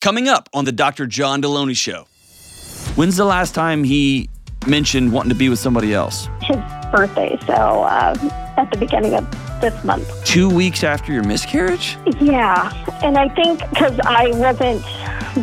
[0.00, 1.06] Coming up on the Dr.
[1.06, 2.06] John Delony Show.
[2.94, 4.30] When's the last time he
[4.66, 6.26] mentioned wanting to be with somebody else?
[6.40, 6.56] His
[6.90, 8.16] birthday, so um,
[8.56, 10.08] at the beginning of this month.
[10.24, 11.98] Two weeks after your miscarriage?
[12.18, 14.82] Yeah, and I think because I wasn't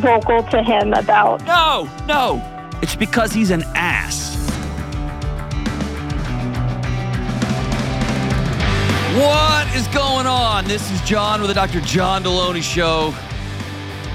[0.01, 1.45] vocal to him about.
[1.45, 2.41] No, no.
[2.81, 4.37] It's because he's an ass.
[9.15, 10.65] What is going on?
[10.65, 11.79] This is John with the Dr.
[11.81, 13.13] John Delony Show.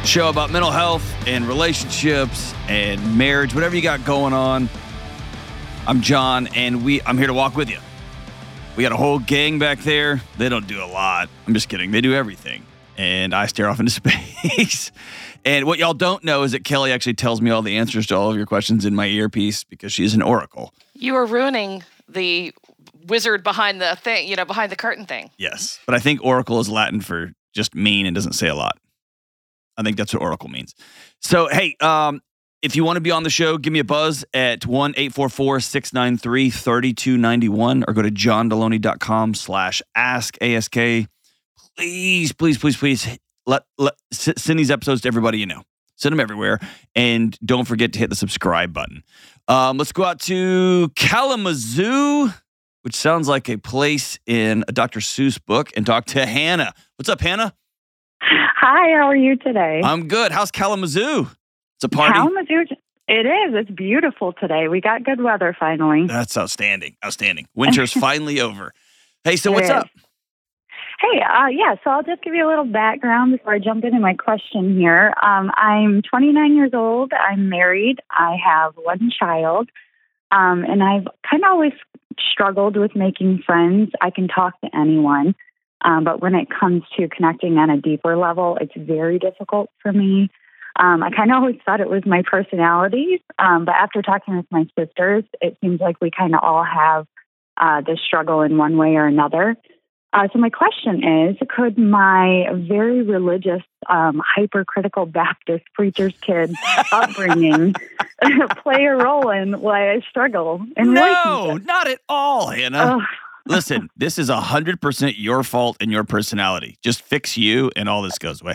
[0.05, 4.69] Show about mental health and relationships and marriage, whatever you got going on.
[5.87, 7.79] I'm John, and we I'm here to walk with you.
[8.77, 10.21] We got a whole gang back there.
[10.37, 11.31] They don't do a lot.
[11.47, 11.93] I'm just kidding.
[11.93, 12.67] They do everything.
[12.99, 13.93] And I stare off into
[14.45, 14.93] space.
[15.45, 18.17] and what y'all don't know is that Kelly actually tells me all the answers to
[18.17, 20.75] all of your questions in my earpiece because she's an oracle.
[20.95, 22.53] You are ruining the
[23.07, 25.31] wizard behind the thing, you know, behind the curtain thing.
[25.39, 25.79] Yes.
[25.87, 28.79] But I think oracle is Latin for just mean and doesn't say a lot.
[29.77, 30.75] I think that's what oracle means.
[31.21, 32.21] So, hey, um,
[32.63, 35.61] if you want to be on the show, give me a buzz at 1 844
[35.61, 40.77] 693 3291 or go to johndelony.com slash ask ASK.
[41.77, 45.63] Please, please, please, please let, let send these episodes to everybody you know.
[45.97, 46.61] Send them everywhere.
[46.95, 49.03] And don't forget to hit the subscribe button.
[49.49, 52.31] Um, let's go out to Kalamazoo,
[52.83, 55.01] which sounds like a place in a Dr.
[55.01, 56.75] Seuss book, and talk to Hannah.
[56.97, 57.55] What's up, Hannah?
[58.65, 59.81] Hi, how are you today?
[59.83, 60.31] I'm good.
[60.31, 61.27] How's Kalamazoo?
[61.77, 62.15] It's a party.
[62.15, 62.67] Kalamazoo.
[63.09, 63.55] It is.
[63.55, 64.69] It's beautiful today.
[64.69, 66.07] We got good weather finally.
[66.07, 66.95] That's outstanding.
[67.05, 67.49] Outstanding.
[67.57, 68.73] Winter's finally over.
[69.25, 69.71] Hey, so It what's is.
[69.73, 69.89] up?
[71.01, 73.99] Hey, uh, yeah, so I'll just give you a little background before I jump into
[73.99, 75.13] my question here.
[75.21, 77.13] Um, I'm 29 years old.
[77.13, 77.99] I'm married.
[78.13, 79.69] I have one child.
[80.31, 81.73] Um, and I've kind of always
[82.31, 83.91] struggled with making friends.
[84.01, 85.35] I can talk to anyone.
[85.85, 89.93] Um, but when it comes to connecting on a deeper level, it's very difficult for
[89.93, 90.31] me.
[90.79, 93.23] Um, I kind of always thought it was my personality.
[93.39, 97.07] Um, but after talking with my sisters, it seems like we kind of all have
[97.57, 99.57] uh, this struggle in one way or another.
[100.15, 106.55] Uh, so my question is, could my very religious, um, hypercritical Baptist preacher's kid
[106.93, 107.75] upbringing
[108.63, 112.97] play a role in why I struggle in No, not at all, Hannah.
[112.97, 113.03] Ugh.
[113.47, 116.77] Listen, this is 100% your fault and your personality.
[116.83, 118.55] Just fix you and all this goes away.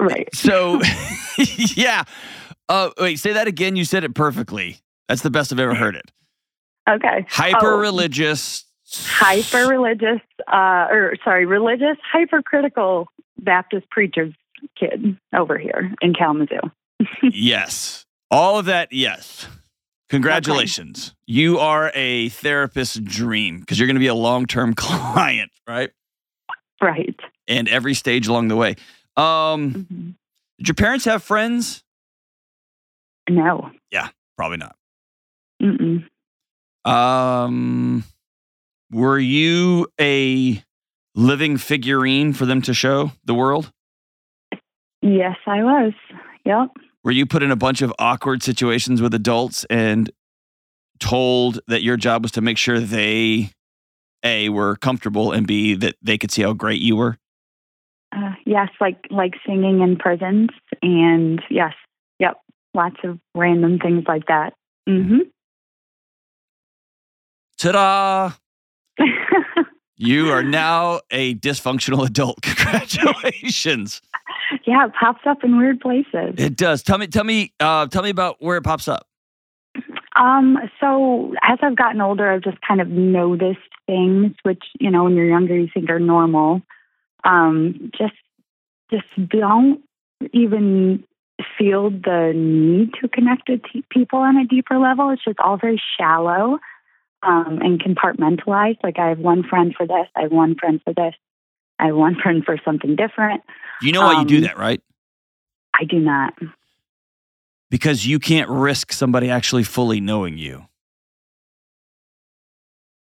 [0.00, 0.28] Right.
[0.34, 0.80] So,
[1.74, 2.04] yeah.
[2.68, 3.76] Uh, wait, say that again.
[3.76, 4.78] You said it perfectly.
[5.08, 6.10] That's the best I've ever heard it.
[6.88, 7.26] Okay.
[7.28, 8.64] Hyper Oh, religious.
[8.90, 10.20] hyper religious,
[10.52, 13.08] uh, or sorry, religious, hypercritical
[13.38, 14.32] Baptist preacher's
[14.78, 16.60] kid over here in Kalamazoo.
[17.22, 18.04] yes.
[18.30, 19.46] All of that, yes.
[20.08, 21.14] Congratulations.
[21.26, 25.90] You are a therapist's dream because you're going to be a long term client, right?
[26.82, 27.18] Right.
[27.46, 28.76] And every stage along the way.
[29.16, 30.14] Um, Mhm.
[30.58, 31.82] did your parents have friends?
[33.28, 33.70] No.
[33.90, 34.76] Yeah, probably not.
[35.62, 36.06] Mm-mm.
[36.88, 38.04] Um,
[38.90, 40.62] were you a
[41.14, 43.70] living figurine for them to show the world?
[45.02, 45.92] Yes, I was.
[46.44, 46.68] Yep.
[47.08, 50.10] Were you put in a bunch of awkward situations with adults and
[51.00, 53.50] told that your job was to make sure they
[54.22, 57.16] a were comfortable and b that they could see how great you were?
[58.14, 60.50] Uh, yes, like like singing in prisons,
[60.82, 61.72] and yes,
[62.18, 62.42] yep,
[62.74, 64.52] lots of random things like that.
[64.86, 65.20] mm-hmm
[67.56, 68.32] Ta-da!
[70.00, 72.40] You are now a dysfunctional adult.
[72.42, 74.00] Congratulations.
[74.66, 76.34] Yeah, it pops up in weird places.
[76.38, 76.82] It does.
[76.82, 79.06] Tell me, tell me, uh, tell me about where it pops up.
[80.16, 85.04] Um, so as I've gotten older, I've just kind of noticed things which, you know,
[85.04, 86.62] when you're younger you think are normal.
[87.24, 88.14] Um, just
[88.90, 89.80] just don't
[90.32, 91.04] even
[91.58, 95.10] feel the need to connect with t- people on a deeper level.
[95.10, 96.58] It's just all very shallow
[97.22, 98.78] um, and compartmentalized.
[98.82, 101.14] Like I have one friend for this, I have one friend for this,
[101.78, 103.42] I want friend for something different.
[103.80, 104.80] You know why you do Um, that, right?
[105.78, 106.34] I do not.
[107.70, 110.66] Because you can't risk somebody actually fully knowing you.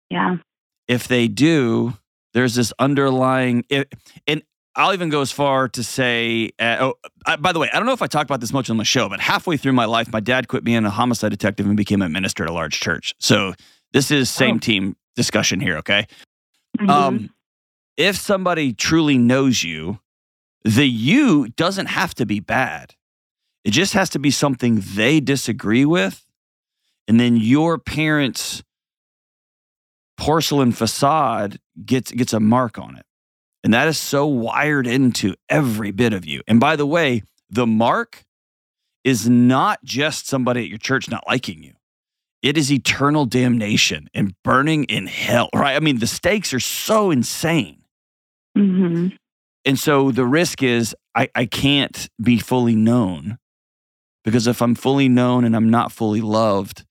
[0.10, 0.38] Yeah.
[0.88, 1.94] if they do,
[2.34, 3.92] there's this underlying, it,
[4.28, 4.44] and
[4.76, 6.94] I'll even go as far to say, uh, oh,
[7.26, 8.84] I, by the way, I don't know if I talked about this much on the
[8.86, 12.02] show, but halfway through my life, my dad quit being a homicide detective and became
[12.02, 13.14] a minister at a large church.
[13.20, 13.54] So
[13.94, 14.60] this is same Oh.
[14.60, 16.06] team discussion here, okay?
[16.80, 16.90] Mhm.
[16.90, 17.30] Um,
[17.98, 20.00] if somebody truly knows you,
[20.64, 22.96] the you doesn't have to be bad.
[23.64, 26.26] It just has to be something they disagree with.
[27.08, 28.64] And then your parents'
[30.18, 33.06] porcelain facade gets gets a mark on it.
[33.64, 36.42] And that is so wired into every bit of you.
[36.48, 38.26] And by the way, the mark
[39.04, 41.74] is not just somebody at your church not liking you.
[42.42, 45.76] It is eternal damnation and burning in hell, right?
[45.76, 47.83] I mean, the stakes are so insane.
[48.56, 49.08] Hmm
[49.66, 53.38] And so the risk is I, I can't be fully known
[54.24, 56.86] because if I'm fully known and I'm not fully loved,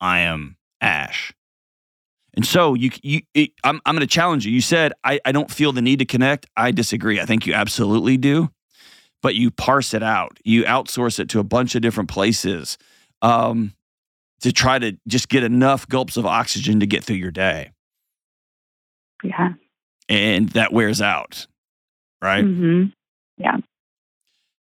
[0.00, 1.32] I am ash.
[2.34, 4.52] And so you, you, it, I'm, I'm going to challenge you.
[4.52, 6.46] You said I, I don't feel the need to connect.
[6.56, 7.20] I disagree.
[7.20, 8.50] I think you absolutely do,
[9.22, 10.38] but you parse it out.
[10.44, 12.78] You outsource it to a bunch of different places
[13.20, 13.74] um,
[14.40, 17.70] to try to just get enough gulps of oxygen to get through your day,
[19.22, 19.50] Yeah.
[20.12, 21.46] And that wears out,
[22.20, 22.44] right?
[22.44, 22.84] hmm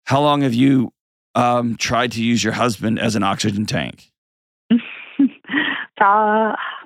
[0.04, 0.92] How long have you
[1.34, 4.10] um, tried to use your husband as an oxygen tank?
[4.70, 4.76] uh,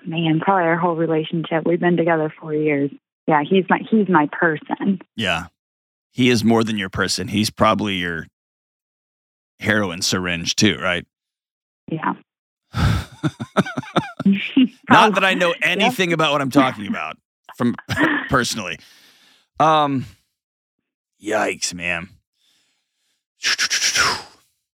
[0.07, 1.65] man, probably our whole relationship.
[1.67, 2.91] We've been together four years.
[3.27, 5.01] Yeah, he's my he's my person.
[5.17, 5.47] Yeah.
[6.13, 7.29] He is more than your person.
[7.29, 8.27] He's probably your
[9.61, 11.07] heroin syringe too, right?
[11.91, 12.15] Yeah.
[14.91, 17.17] Not that I know anything about what I'm talking about
[17.61, 17.77] from
[18.31, 18.79] personally.
[19.59, 20.07] Um
[21.23, 22.09] yikes, man.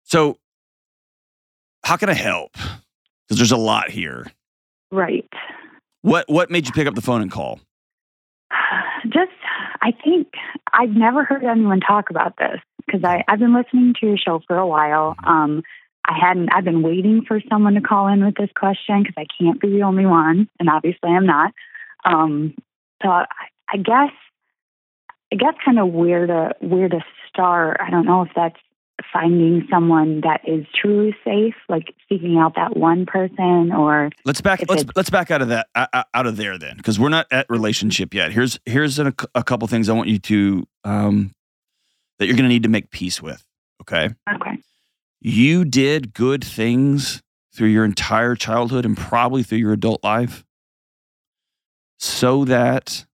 [0.03, 0.37] So
[1.83, 2.51] how can I help?
[2.53, 4.27] Because there's a lot here.
[4.91, 5.27] Right.
[6.01, 7.61] What what made you pick up the phone and call?
[9.05, 9.31] Just,
[9.81, 10.27] I think
[10.73, 14.57] I've never heard anyone talk about this because I've been listening to your show for
[14.57, 15.15] a while.
[15.25, 15.63] Um,
[16.05, 16.49] I hadn't.
[16.53, 19.69] I've been waiting for someone to call in with this question because I can't be
[19.69, 21.53] the only one, and obviously I'm not.
[22.03, 22.55] Um,
[23.03, 23.25] so I,
[23.71, 24.11] I guess,
[25.31, 27.77] I guess, kind of where to where to start.
[27.81, 28.59] I don't know if that's
[29.11, 34.63] finding someone that is truly safe, like seeking out that one person, or Let's back
[34.67, 38.13] let's let's back out of that out of there then because we're not at relationship
[38.13, 38.31] yet.
[38.31, 41.31] Here's here's a, a couple things I want you to um
[42.19, 43.43] that you're going to need to make peace with,
[43.81, 44.09] okay?
[44.35, 44.57] okay,
[45.19, 47.21] You did good things
[47.53, 50.45] through your entire childhood and probably through your adult life
[52.03, 53.05] so that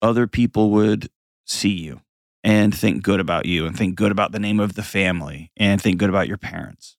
[0.00, 1.10] other people would
[1.44, 2.00] see you
[2.44, 5.82] and think good about you and think good about the name of the family and
[5.82, 6.96] think good about your parents.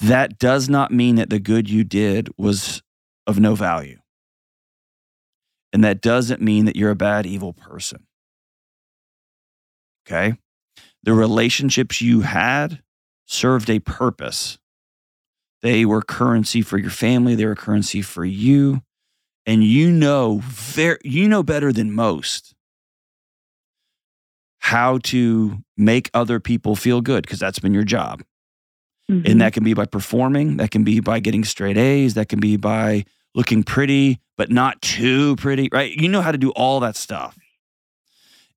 [0.00, 2.82] That does not mean that the good you did was
[3.24, 3.98] of no value.
[5.72, 8.04] And that doesn't mean that you're a bad, evil person.
[10.04, 10.38] Okay?
[11.04, 12.82] The relationships you had
[13.26, 14.58] served a purpose.
[15.62, 18.82] They were currency for your family, they were currency for you.
[19.48, 22.54] And you know very you know better than most
[24.58, 28.22] how to make other people feel good because that's been your job.
[29.10, 29.26] Mhm.
[29.26, 32.40] And that can be by performing, that can be by getting straight A's, that can
[32.40, 35.96] be by looking pretty, but not too pretty, right?
[35.96, 37.38] You know how to do all that stuff.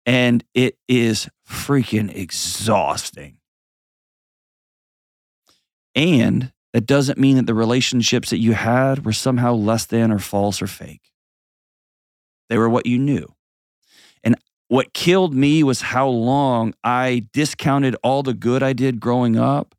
[0.05, 3.37] And it is freaking exhausting.
[5.95, 10.19] And that doesn't mean that the relationships that you had were somehow less than or
[10.19, 11.11] false or fake.
[12.49, 13.33] They were what you knew.
[14.23, 14.35] And
[14.67, 19.75] what killed me was how long I discounted all the good I did growing up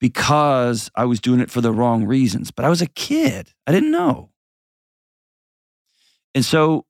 [0.00, 2.50] because I was doing it for the wrong reasons.
[2.50, 4.30] But I was a kid, I didn't know.
[6.34, 6.84] And so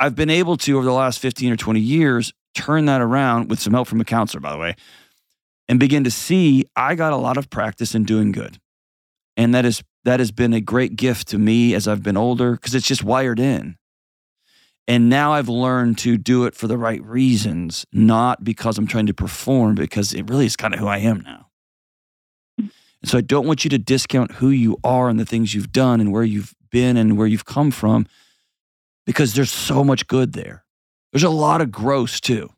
[0.00, 3.60] I've been able to, over the last 15 or 20 years, turn that around with
[3.60, 4.74] some help from a counselor, by the way,
[5.68, 8.58] and begin to see I got a lot of practice in doing good.
[9.36, 12.52] And that is that has been a great gift to me as I've been older
[12.52, 13.76] because it's just wired in.
[14.86, 19.06] And now I've learned to do it for the right reasons, not because I'm trying
[19.06, 21.48] to perform, because it really is kind of who I am now.
[22.56, 22.70] And
[23.04, 26.00] so I don't want you to discount who you are and the things you've done
[26.00, 28.06] and where you've been and where you've come from,
[29.04, 30.64] because there's so much good there.
[31.12, 32.50] There's a lot of gross too.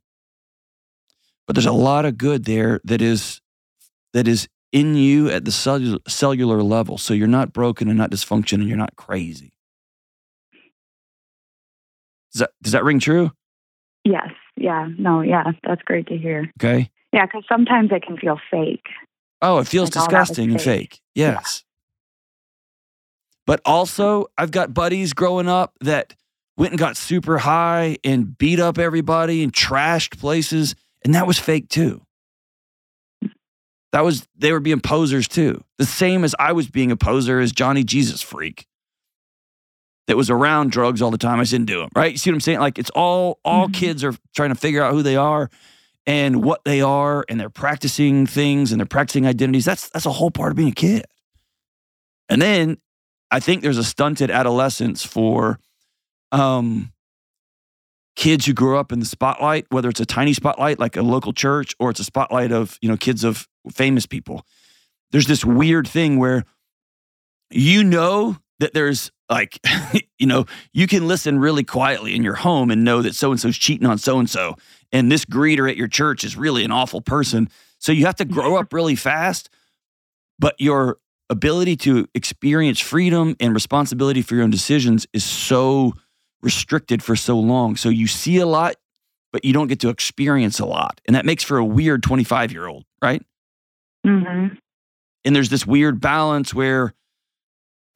[1.50, 3.40] But there's a lot of good there that is
[4.12, 6.96] that is in you at the cellular, cellular level.
[6.96, 9.52] So you're not broken and not dysfunction and you're not crazy.
[12.32, 13.32] Does that, does that ring true?
[14.04, 16.52] yes, yeah, no, yeah, that's great to hear.
[16.62, 16.88] Okay.
[17.12, 18.86] Yeah, because sometimes it can feel fake.
[19.42, 20.92] Oh, it feels Like oh, was disgusting and fake.
[20.92, 21.00] fake.
[21.16, 21.64] Yes.
[23.44, 26.14] But also, I've got buddies growing up that
[26.56, 31.38] went and got super high and beat up everybody and trashed places, and that was
[31.38, 32.02] fake too.
[33.92, 35.62] That was they were being posers too.
[35.78, 38.66] The same as I was being a poser as Johnny Jesus freak.
[40.06, 41.38] That was around drugs all the time.
[41.40, 41.88] I didn't do them.
[41.94, 42.12] Right?
[42.12, 42.60] You see what I'm saying?
[42.60, 43.74] Like it's all all Mhm.
[43.74, 45.50] kids are trying to figure out who they are
[46.06, 49.64] and what they are, and they're practicing things and they're practicing identities.
[49.64, 51.04] That's that's a whole part of being a kid.
[52.28, 52.78] And then
[53.32, 55.58] I think there's a stunted adolescence for
[56.32, 56.92] um,
[58.20, 61.32] kids who grow up in the spotlight, whether it's a tiny spotlight like a local
[61.32, 64.44] church or it's a spotlight of, you know, kids of famous people.
[65.10, 66.44] There's this weird thing where
[67.50, 69.58] you know that there's like,
[70.18, 73.40] you know, you can listen really quietly in your home and know that so and
[73.40, 74.54] so's cheating on so and so.
[74.92, 77.48] And this greeter at your church is really an awful person.
[77.78, 79.48] So you have to grow up really fast,
[80.38, 80.98] but your
[81.30, 85.94] ability to experience freedom and responsibility for your own decisions is so
[86.42, 87.76] restricted for so long.
[87.76, 88.76] So you see a lot,
[89.32, 91.00] but you don't get to experience a lot.
[91.06, 93.22] And that makes for a weird 25 year old, right?
[94.06, 94.54] Mm-hmm.
[95.24, 96.94] And there's this weird balance where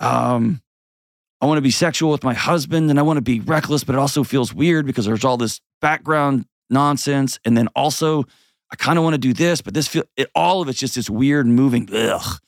[0.01, 0.61] um,
[1.41, 3.95] I want to be sexual with my husband and I want to be reckless, but
[3.95, 7.39] it also feels weird because there's all this background nonsense.
[7.45, 8.25] And then also,
[8.71, 10.95] I kind of want to do this, but this feel it, all of it's just
[10.95, 11.89] this weird moving.
[11.93, 12.39] Ugh.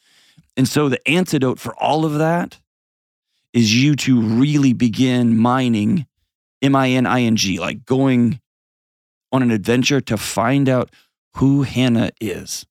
[0.56, 2.58] And so the antidote for all of that
[3.56, 6.06] is you to really begin mining,
[6.60, 8.38] M I N I N G, like going
[9.32, 10.90] on an adventure to find out
[11.36, 12.66] who Hannah is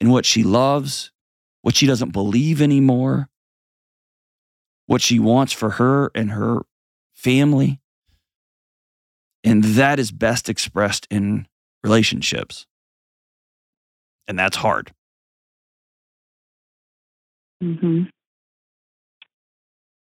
[0.00, 1.12] and what she loves,
[1.60, 3.28] what she doesn't believe anymore,
[4.86, 6.62] what she wants for her and her
[7.12, 7.80] family.
[9.44, 11.46] And that is best expressed in
[11.84, 12.66] relationships.
[14.26, 14.94] And that's hard.
[17.62, 18.04] Mm-hmm.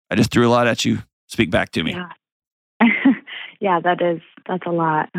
[0.09, 0.99] I just threw a lot at you.
[1.27, 1.93] Speak back to me.
[1.93, 2.09] Yeah.
[3.59, 5.09] yeah, that is that's a lot.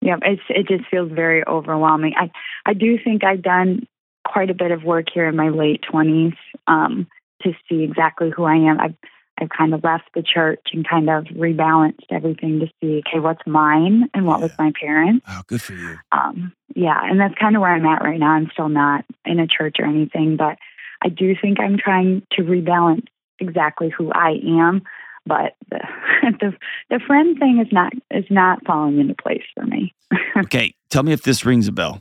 [0.00, 2.14] Yeah, it's it just feels very overwhelming.
[2.16, 2.30] I
[2.64, 3.86] I do think I've done
[4.26, 6.34] quite a bit of work here in my late twenties
[6.66, 7.08] um,
[7.42, 8.80] to see exactly who I am.
[8.80, 8.94] I've
[9.40, 13.46] I've kind of left the church and kind of rebalanced everything to see okay what's
[13.46, 15.24] mine and what was my parents.
[15.28, 15.96] Oh, good for you.
[16.12, 18.32] Um, yeah, and that's kind of where I'm at right now.
[18.32, 20.58] I'm still not in a church or anything, but
[21.02, 23.06] I do think I'm trying to rebalance
[23.38, 24.82] exactly who I am.
[25.26, 25.80] But the
[26.40, 26.52] the,
[26.90, 29.94] the friend thing is not is not falling into place for me.
[30.36, 32.00] Okay, tell me if this rings a bell.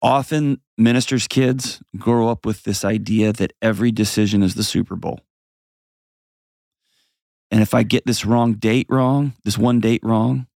[0.00, 5.20] Often ministers' kids grow up with this idea that every decision is the Super Bowl.
[7.50, 10.46] And if I get this wrong date wrong, this one date wrong,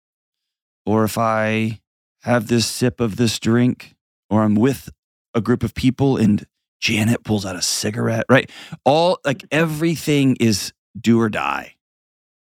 [0.87, 1.81] or if I
[2.23, 3.95] have this sip of this drink,
[4.31, 4.89] or I'm with
[5.35, 6.47] a group of people and
[6.85, 8.51] Janet pulls out a cigarette, right?
[8.85, 11.77] All like everything is do or die.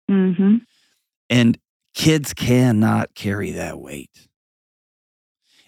[0.08, 0.58] mm-hmm.
[1.28, 1.58] And
[1.92, 4.28] kids cannot carry that weight.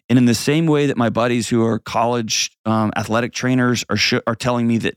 [0.09, 3.97] And in the same way that my buddies who are college um, athletic trainers are,
[3.97, 4.95] sh- are telling me that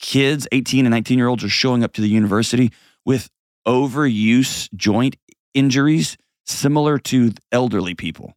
[0.00, 2.72] kids, 18 and 19 year olds, are showing up to the university
[3.04, 3.28] with
[3.66, 5.16] overuse joint
[5.52, 6.16] injuries
[6.46, 8.32] similar to elderly people.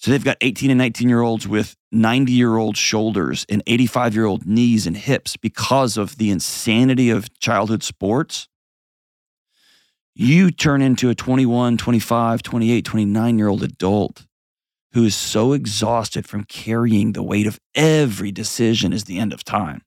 [0.00, 4.14] So they've got 18 and 19 year olds with 90 year old shoulders and 85
[4.14, 8.48] year old knees and hips because of the insanity of childhood sports.
[10.14, 14.26] You turn into a 21, 25, 28, 29 year old adult
[14.94, 19.44] who is so exhausted from carrying the weight of every decision is the end of
[19.44, 19.82] time.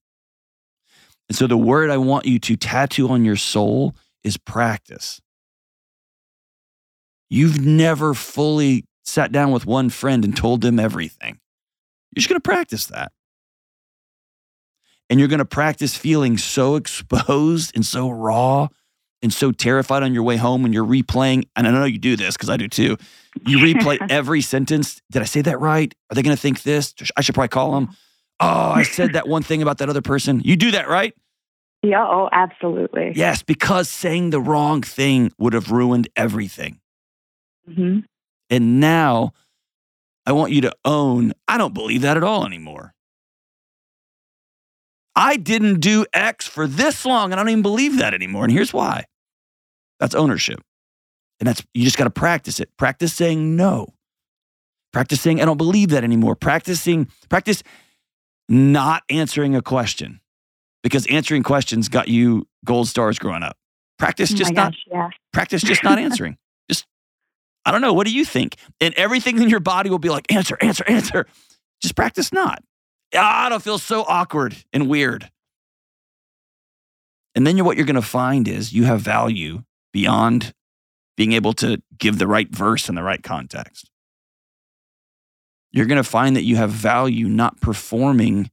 [1.27, 5.19] And so the word I want you to tattoo on your soul is practice.
[7.31, 11.39] You've never fully sat down with one friend and told them everything.
[12.11, 13.11] You're just going to practice that.
[15.09, 18.67] And you're going to practice feeling so exposed and so raw
[19.21, 21.45] and so terrified on your way home when you're replaying.
[21.55, 22.97] And I know you do this because I do too.
[23.45, 25.01] You replay every sentence.
[25.11, 25.93] Did I say that right?
[26.11, 26.93] Are they going to think this?
[27.15, 27.89] I should probably call them.
[28.39, 30.41] Oh, I said that one thing about that other person.
[30.43, 31.13] You do that, right?
[31.81, 32.05] Yeah.
[32.05, 33.13] Oh, absolutely.
[33.15, 36.79] Yes, because saying the wrong thing would have ruined everything.
[37.65, 37.99] hmm
[38.53, 39.33] And now
[40.27, 42.93] I want you to own, I don't believe that at all anymore.
[45.15, 48.43] I didn't do X for this long and I don't even believe that anymore.
[48.43, 49.05] And here's why
[49.99, 50.61] that's ownership.
[51.39, 52.69] And that's, you just got to practice it.
[52.77, 53.87] Practice saying no.
[54.91, 56.35] Practice saying, I don't believe that anymore.
[56.35, 57.63] Practicing, practice
[58.47, 60.19] not answering a question
[60.83, 63.57] because answering questions got you gold stars growing up.
[63.97, 65.09] Practice Oh just my not gosh, yeah.
[65.31, 66.37] practice just not answering.
[67.65, 67.93] I don't know.
[67.93, 68.57] What do you think?
[68.81, 71.25] And everything in your body will be like, answer, answer, answer.
[71.81, 72.63] Just practice not.
[73.15, 75.29] Ah, it'll feel so awkward and weird.
[77.35, 80.53] And then what you're going to find is you have value beyond
[81.15, 83.89] being able to give the right verse in the right context.
[85.71, 88.51] You're going to find that you have value not performing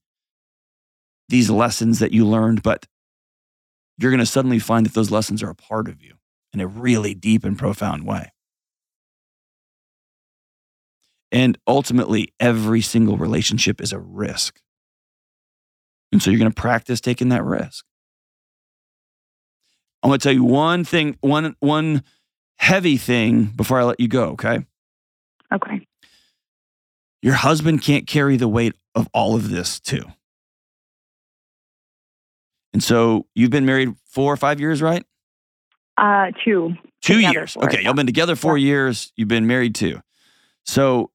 [1.29, 2.87] these lessons that you learned, but
[3.99, 6.15] you're going to suddenly find that those lessons are a part of you
[6.53, 8.33] in a really deep and profound way.
[11.33, 14.61] And ultimately, every single relationship is a risk.
[16.13, 17.85] And so you're going to practice taking that risk.
[20.03, 22.03] I'm going to tell you one thing, one one
[22.59, 24.65] heavy thing before I let you go, okay?
[25.53, 25.87] Okay.
[27.23, 30.05] Your husband can't carry the weight of all of this too.
[32.73, 35.05] And so you've been married 4 or 5 years, right?
[35.99, 36.75] Uh, two.
[37.03, 37.53] 2 Together years.
[37.53, 37.85] four, Okay, yeah.
[37.87, 40.01] y'all been together 4 years, you've been married 2.
[40.65, 41.11] So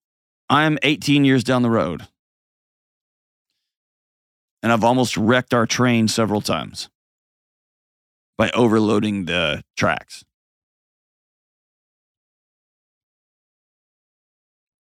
[0.50, 2.08] I'm 18 years down the road.
[4.62, 6.90] And I've almost wrecked our train several times
[8.38, 10.24] by overloading the tracks.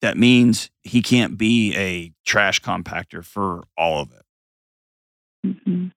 [0.02, 5.56] That means he can't be a trash compactor for all of it.
[5.66, 5.88] hmm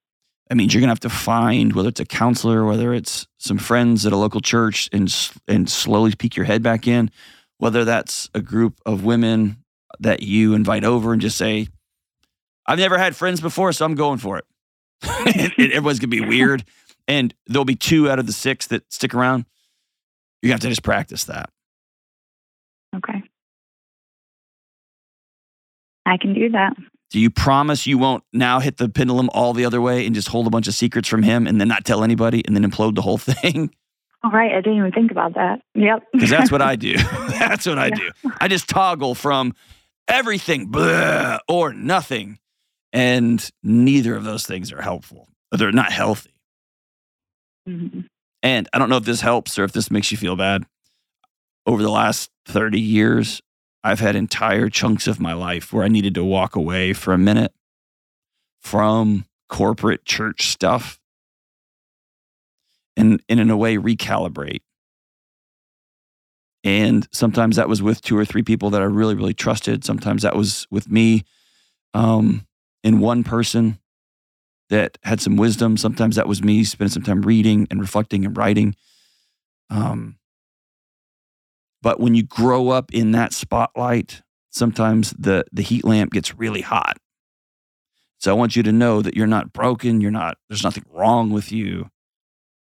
[0.48, 3.58] That means you're going to have to find whether it's a counselor, whether it's some
[3.58, 5.12] friends at a local church, and
[5.48, 7.10] and slowly peek your head back in.
[7.58, 9.58] Whether that's a group of women
[10.00, 11.68] that you invite over and just say,
[12.66, 14.44] "I've never had friends before, so I'm going for it."
[15.02, 16.64] and, and everyone's gonna be weird,
[17.08, 19.46] and there'll be two out of the six that stick around.
[20.42, 21.50] You have to just practice that.
[22.94, 23.22] Okay.
[26.06, 26.74] I can do that.
[27.10, 30.28] Do you promise you won't now hit the pendulum all the other way and just
[30.28, 32.94] hold a bunch of secrets from him and then not tell anybody and then implode
[32.94, 33.74] the whole thing?
[34.26, 34.50] All right.
[34.52, 35.60] I didn't even think about that.
[35.76, 36.02] Yep.
[36.12, 36.96] because that's what I do.
[37.28, 37.94] that's what I Yeah.
[38.22, 38.30] do.
[38.40, 39.54] I just toggle from
[40.08, 42.38] everything blah, or nothing,
[42.92, 45.28] and neither of those things are helpful.
[45.52, 46.34] They're not healthy.
[47.68, 48.06] Mhm.
[48.42, 50.64] And I don't know if this helps or if this makes you feel bad.
[51.66, 53.40] Over the last 30 years,
[53.84, 57.18] I've had entire chunks of my life where I needed to walk away for a
[57.18, 57.52] minute
[58.60, 60.98] from corporate church stuff
[62.96, 64.60] and, and in a way recalibrate.
[66.64, 69.84] And sometimes that was with two or three people that I really, really trusted.
[69.84, 71.24] Sometimes that was with me
[71.94, 72.46] um,
[72.82, 73.78] and one person
[74.68, 75.76] that had some wisdom.
[75.76, 78.74] Sometimes that was me spending some time reading and reflecting and writing.
[79.70, 80.18] Um,
[81.82, 86.62] but when you grow up in that spotlight, sometimes the the heat lamp gets really
[86.62, 86.96] hot.
[88.18, 90.00] So I want you to know that you're not broken.
[90.00, 90.38] You're not.
[90.48, 91.90] There's nothing wrong with you.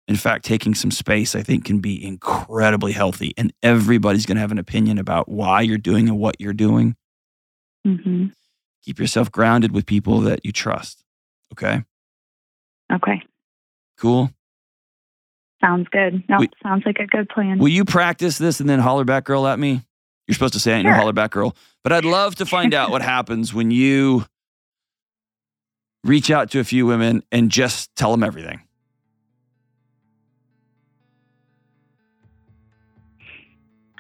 [0.08, 3.34] In fact, taking some space, I think, can be incredibly healthy.
[3.38, 6.96] And everybody's going to have an opinion about why you're doing and what you're doing.
[7.86, 8.32] Mhm.
[8.84, 11.04] Keep yourself grounded with people that you trust.
[11.52, 11.84] Okay.
[12.92, 13.22] Okay.
[13.98, 14.32] Cool.
[15.60, 16.24] Sounds good.
[16.30, 17.58] No, We- sounds like a good plan.
[17.60, 19.82] Will you practice this and then holler back girl at me?
[20.28, 21.00] You're supposed to say it in your Sure.
[21.00, 21.56] holler back girl.
[21.84, 24.26] But I'd love to find out what happens when you
[26.04, 28.62] reach out to a few women and just tell them everything.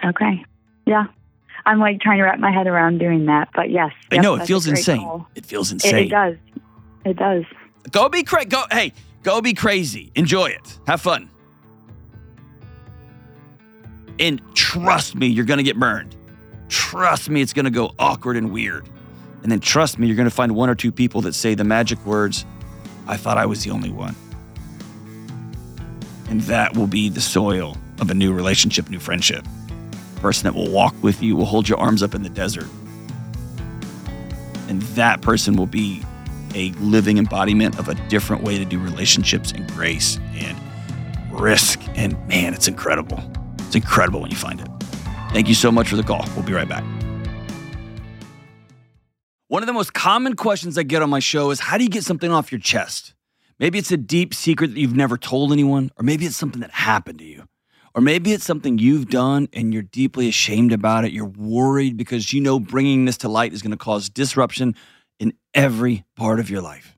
[0.07, 0.43] Okay.
[0.85, 1.05] Yeah.
[1.65, 3.91] I'm like trying to wrap my head around doing that, but yes.
[4.11, 4.99] I know it feels insane.
[5.01, 5.27] call.
[5.35, 6.05] It feels It, insane.
[6.05, 6.35] it does.
[7.05, 7.43] It does.
[7.91, 8.47] Go be crazy.
[8.47, 8.93] Go hey,
[9.23, 10.11] go be crazy.
[10.15, 10.79] Enjoy it.
[10.87, 11.29] Have fun.
[14.19, 16.15] And trust me, you're gonna get burned.
[16.69, 18.89] Trust me, it's gonna go awkward and weird.
[19.43, 22.03] And then trust me, you're gonna find one or two people that say the magic
[22.05, 22.45] words,
[23.07, 24.15] I thought I was the only one.
[26.29, 29.45] And that will be the soil of a new relationship, new friendship.
[30.17, 32.67] Person that will walk with you, will hold your arms up in the desert.
[34.67, 36.03] And that person will be
[36.55, 40.57] a living embodiment of a different way to do relationships and grace and
[41.31, 41.79] risk.
[41.95, 43.19] And man, it's incredible.
[43.59, 44.67] It's incredible when you find it.
[45.31, 46.25] Thank you so much for the call.
[46.35, 46.83] We'll be right back.
[49.49, 51.89] One of the most common questions I get on my show is how do you
[51.89, 53.13] get something off your chest?
[53.59, 56.71] Maybe it's a deep secret that you've never told anyone, or maybe it's something that
[56.71, 57.47] happened to you.
[57.97, 61.11] Or maybe it's something you've done and you're deeply ashamed about it.
[61.11, 64.75] You're worried because you know bringing this to light is going to cause disruption
[65.19, 66.95] in every part of your life.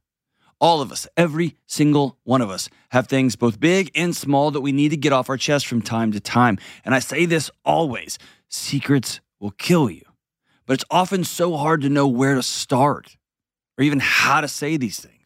[0.59, 4.59] All of us, every single one of us, have things both big and small that
[4.59, 6.57] we need to get off our chest from time to time.
[6.83, 10.03] And I say this always secrets will kill you.
[10.65, 13.15] But it's often so hard to know where to start
[13.77, 15.18] or even how to say these things.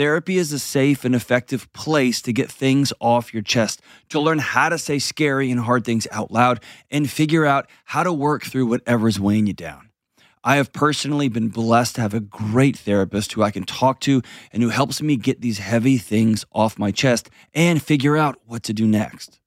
[0.00, 4.38] Therapy is a safe and effective place to get things off your chest, to learn
[4.38, 8.44] how to say scary and hard things out loud, and figure out how to work
[8.44, 9.90] through whatever's weighing you down.
[10.42, 14.22] I have personally been blessed to have a great therapist who I can talk to
[14.54, 18.62] and who helps me get these heavy things off my chest and figure out what
[18.62, 19.38] to do next.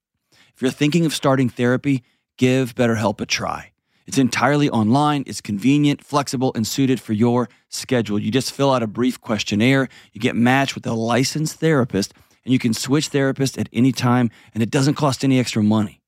[0.53, 2.03] If you're thinking of starting therapy,
[2.37, 3.72] give BetterHelp a try.
[4.05, 8.19] It's entirely online, it's convenient, flexible, and suited for your schedule.
[8.19, 12.13] You just fill out a brief questionnaire, you get matched with a licensed therapist,
[12.43, 16.01] and you can switch therapists at any time, and it doesn't cost any extra money.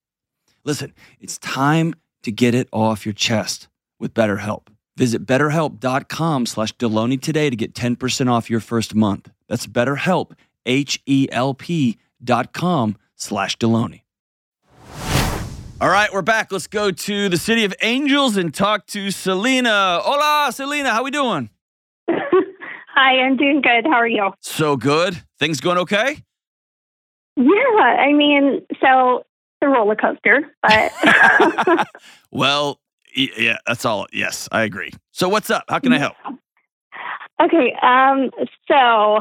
[0.64, 4.68] Listen, it's time to get it off your chest with BetterHelp.
[4.98, 9.30] Visit betterhelp.com slash Delony today to get 10% off your first month.
[9.48, 10.32] That's BetterHelp,
[10.66, 14.05] H-E-L-P dot com slash Delony.
[15.82, 16.54] All right, we're back.
[16.54, 20.00] Let's go to the City of Angels and talk to Selena.
[20.02, 20.92] Hola, Selena.
[20.92, 21.50] How we doing?
[22.10, 23.86] Hi, I'm doing good.
[23.86, 24.32] How are you?
[24.40, 25.22] So good.
[25.38, 26.24] Things going okay?
[27.36, 29.26] Yeah, I mean, so
[29.60, 30.94] the roller coaster, but
[32.32, 32.80] well,
[33.14, 34.08] yeah, that's all.
[34.14, 34.92] Yes, I agree.
[35.12, 35.66] So what's up?
[35.68, 36.16] How can I help?
[37.44, 37.76] okay.
[37.82, 38.32] Um,
[38.70, 39.20] so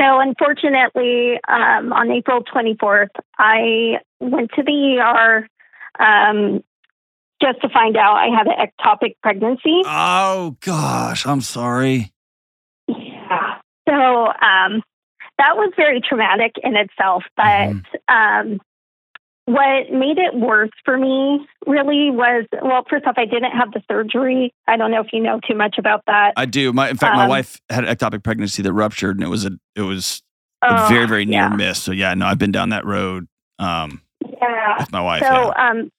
[0.00, 5.46] so unfortunately, um, on April 24th, I went to the ER
[5.98, 6.62] um,
[7.42, 9.82] just to find out I had an ectopic pregnancy.
[9.84, 12.12] Oh gosh, I'm sorry.
[12.88, 13.58] Yeah.
[13.88, 14.82] So um,
[15.38, 17.24] that was very traumatic in itself.
[17.36, 17.82] But Mhm.
[18.08, 18.60] um,
[19.46, 23.82] what made it worse for me really was well, first off, I didn't have the
[23.90, 24.52] surgery.
[24.66, 26.32] I don't know if you know too much about that.
[26.36, 26.72] I do.
[26.72, 29.44] My in fact, my Um, wife had an ectopic pregnancy that ruptured, and it was
[29.44, 30.22] a it was
[30.62, 31.48] a Oh, very very near yeah.
[31.50, 31.82] miss.
[31.82, 33.26] So yeah, no, I've been down that road
[33.58, 34.00] um,
[34.48, 34.84] Yeah.
[34.92, 35.22] my wife.
[35.22, 35.70] So yeah.
[35.70, 35.90] um,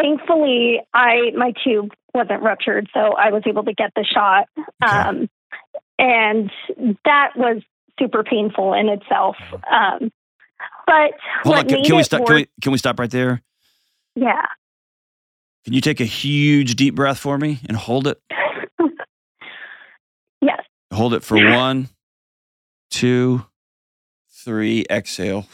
[0.00, 4.48] thankfully, I my tube wasn't ruptured, so I was able to get the shot.
[4.82, 4.96] Okay.
[4.96, 5.28] Um,
[5.98, 6.50] and
[7.04, 7.62] that was
[7.98, 9.36] super painful in itself.
[9.52, 10.10] Um,
[10.86, 12.26] but Hold on, can, can we stop?
[12.26, 13.42] Can we can we stop right there?
[14.14, 14.46] yeah.
[15.64, 18.20] Can you take a huge deep breath for me and hold it?
[20.42, 20.60] yes.
[20.92, 21.88] Hold it for one,
[22.90, 23.46] two,
[24.30, 24.84] three.
[24.90, 25.46] Exhale.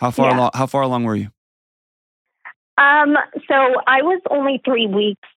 [0.00, 0.36] How far Yeah.
[0.38, 0.50] along?
[0.54, 1.28] How far along were you?
[2.78, 3.54] Um, so
[3.86, 5.28] I was only three weeks.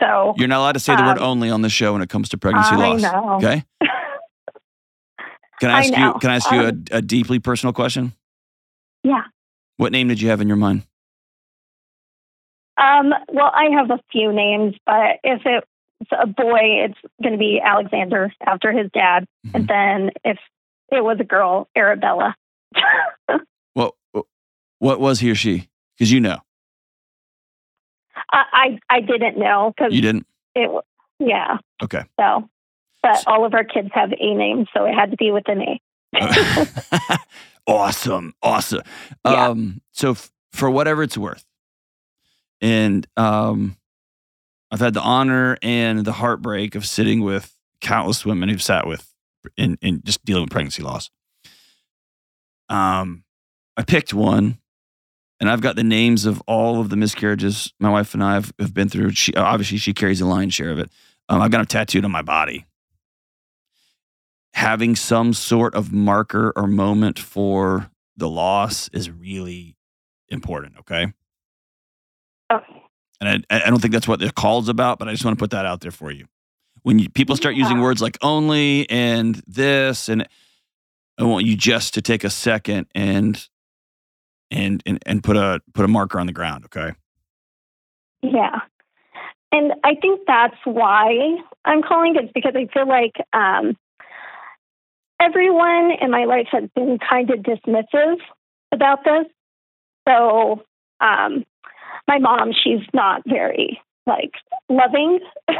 [0.00, 2.08] So You're not allowed to say the word Um, "only" on the show when it
[2.08, 3.02] comes to pregnancy I loss.
[3.02, 3.34] know.
[3.36, 3.62] Okay.
[5.60, 6.12] Can I I ask you?
[6.20, 8.12] Can I ask you Um, a, a deeply personal question?
[9.04, 9.22] Yeah.
[9.76, 10.84] What name did you have in your mind?
[12.76, 17.38] Um, well, I have a few names, but if it's a boy, it's going to
[17.38, 19.54] be Alexander after his dad, Mhm.
[19.54, 20.38] and then if
[20.90, 22.34] it was a girl, Arabella.
[24.80, 25.68] What was he or she?
[25.96, 26.40] Because you know
[28.32, 30.26] I, I I didn't know because you didn't.
[30.54, 30.70] it
[31.18, 31.58] yeah.
[31.82, 32.02] Okay.
[32.18, 32.48] So,
[33.02, 35.62] but all of our kids have a name, so it had to be with an
[35.62, 35.80] A.
[37.66, 38.82] awesome, awesome.
[39.24, 39.48] Yeah.
[39.48, 41.44] Um, so f- for whatever it's worth,
[42.60, 43.76] and um,
[44.70, 49.14] I've had the honor and the heartbreak of sitting with countless women who've sat with
[49.56, 51.10] in in just dealing with pregnancy loss.
[52.68, 53.24] Um,
[53.76, 54.58] I picked one,
[55.40, 58.52] and I've got the names of all of the miscarriages my wife and I have,
[58.58, 59.12] have been through.
[59.12, 60.90] She obviously she carries the lion's share of it.
[61.28, 62.66] Um, I've got them tattooed on my body.
[64.54, 69.76] Having some sort of marker or moment for the loss is really
[70.28, 70.74] important.
[70.80, 71.12] Okay,
[72.52, 72.82] Okay.
[73.20, 75.42] and I, I don't think that's what the call's about, but I just want to
[75.42, 76.26] put that out there for you.
[76.82, 80.26] When you, people start using words like only and this, and
[81.18, 83.48] I want you just to take a second and
[84.50, 86.64] and and, and put a put a marker on the ground.
[86.66, 86.92] Okay.
[88.22, 88.60] Yeah.
[89.52, 93.76] And I think that's why I'm calling it because I feel like um,
[95.20, 98.18] everyone in my life has been kind of dismissive
[98.72, 99.26] about this.
[100.08, 100.62] So,
[101.00, 101.44] um,
[102.06, 104.32] my mom, she's not very like
[104.68, 105.20] loving.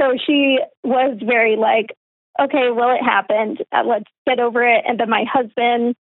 [0.00, 1.96] so she was very like,
[2.40, 3.62] okay, well, it happened.
[3.72, 4.84] Uh, let's get over it.
[4.86, 5.94] And then my husband,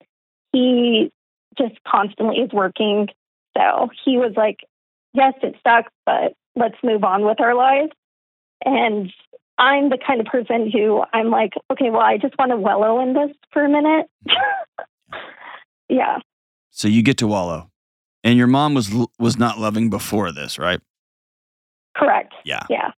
[0.54, 1.12] he
[1.58, 3.08] just constantly is working.
[3.58, 4.58] So he was like,
[5.14, 7.92] yes, it sucks, but let's move on with our lives.
[8.66, 9.12] And
[9.58, 13.02] I'm the kind of person who I'm like, okay, well, I just want to wallow
[13.02, 14.08] in this for a minute.
[15.90, 16.18] yeah,
[16.70, 17.72] So you get to wallow,
[18.24, 20.80] and your mom was was not loving before this, right?
[21.96, 22.34] correct.
[22.46, 22.64] Yeah.
[22.70, 22.92] Yeah.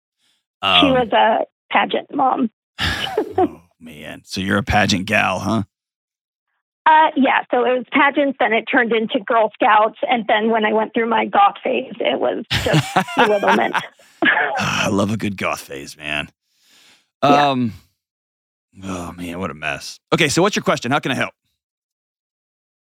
[0.62, 2.50] Um, she was a pageant mom.
[2.80, 5.64] oh man, so you're a pageant gal, huh?
[6.90, 10.00] Uh, yeah, so it was pageants, then it turned into Girl Scouts.
[10.10, 13.76] And then when I went through my goth phase, it was just belittlement.
[14.58, 16.30] I love a good goth phase, man.
[17.24, 17.50] Yeah.
[17.50, 17.74] Um,
[18.84, 20.00] oh man, what a mess.
[20.14, 20.92] Okay, so what's your question?
[20.92, 21.34] How can I help?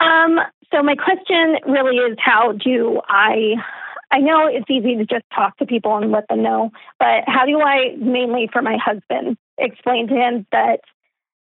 [0.01, 0.39] Um,
[0.73, 3.55] so my question really is how do I
[4.13, 7.47] I know it's easy to just talk to people and let them know, but how
[7.47, 10.81] do I mainly for my husband explain to him that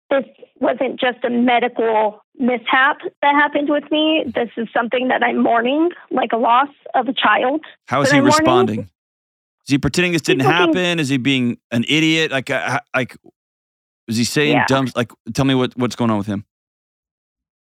[0.09, 0.25] this
[0.59, 4.23] wasn't just a medical mishap that happened with me.
[4.25, 7.61] This is something that I'm mourning, like a loss of a child.
[7.87, 8.79] How is he I'm mourning- responding?
[8.81, 10.99] Is he pretending this didn't happen?
[10.99, 12.31] Is he being an idiot?
[12.31, 13.15] Like, uh, like,
[14.07, 14.65] is he saying Yeah.
[14.67, 14.87] dumb?
[14.95, 16.43] Like, tell me what what's going on with him.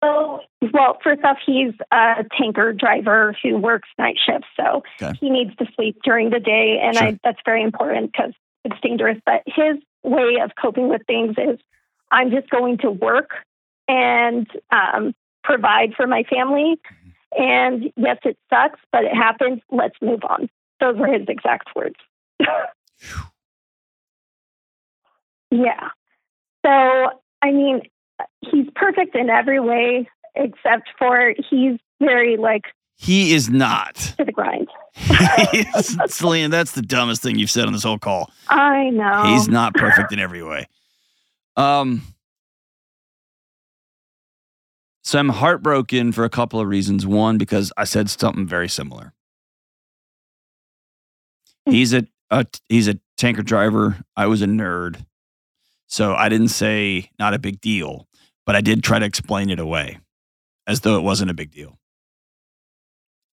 [0.02, 0.40] So,
[0.72, 5.12] well, first off, he's a tanker driver who works night shifts, so Okay.
[5.20, 7.08] he needs to sleep during the day, and Sure.
[7.08, 8.32] I, that's very important because
[8.64, 9.18] it's dangerous.
[9.26, 11.58] But his way of coping with things is,
[12.10, 13.30] I'm just going to work
[13.92, 16.76] and um, provide for my family.
[17.36, 19.60] And yes, it sucks, but it happens.
[19.70, 20.48] Let's move on.
[20.80, 21.96] Those were his exact words.
[25.50, 25.88] yeah.
[26.64, 26.70] So,
[27.42, 27.82] I mean,
[28.40, 32.62] he's perfect in every way except for he's very like
[32.96, 33.94] He is not.
[34.18, 34.68] to the grind.
[36.08, 38.30] Celine, that's the dumbest thing you've said on this whole call.
[38.48, 39.24] I know.
[39.26, 40.66] He's not perfect in every way.
[41.56, 42.02] Um,
[45.12, 47.06] so I'm heartbroken for a couple of reasons.
[47.06, 49.12] One, because I said something very similar.
[51.68, 51.72] Mm.
[51.74, 53.98] He's a, a he's a tanker driver.
[54.16, 55.04] I was a nerd,
[55.86, 58.08] so I didn't say not a big deal,
[58.46, 59.98] but I did try to explain it away
[60.66, 61.78] as though it wasn't a big deal.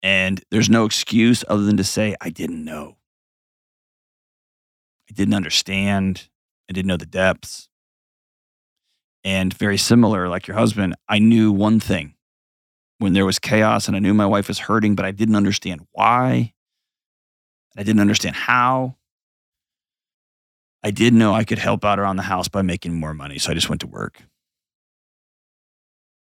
[0.02, 2.96] And there's no excuse other than to say I didn't know.
[5.08, 6.28] I didn't understand.
[6.68, 7.67] I didn't know the depths.
[9.24, 12.14] And very similar, like your husband, I knew one thing
[12.98, 15.86] when there was chaos and I knew my wife was hurting, but I didn't understand
[15.92, 16.52] why.
[17.76, 18.96] I didn't understand how.
[20.82, 23.38] I did know I could help out around the house by making more money.
[23.38, 24.22] So I just went to work.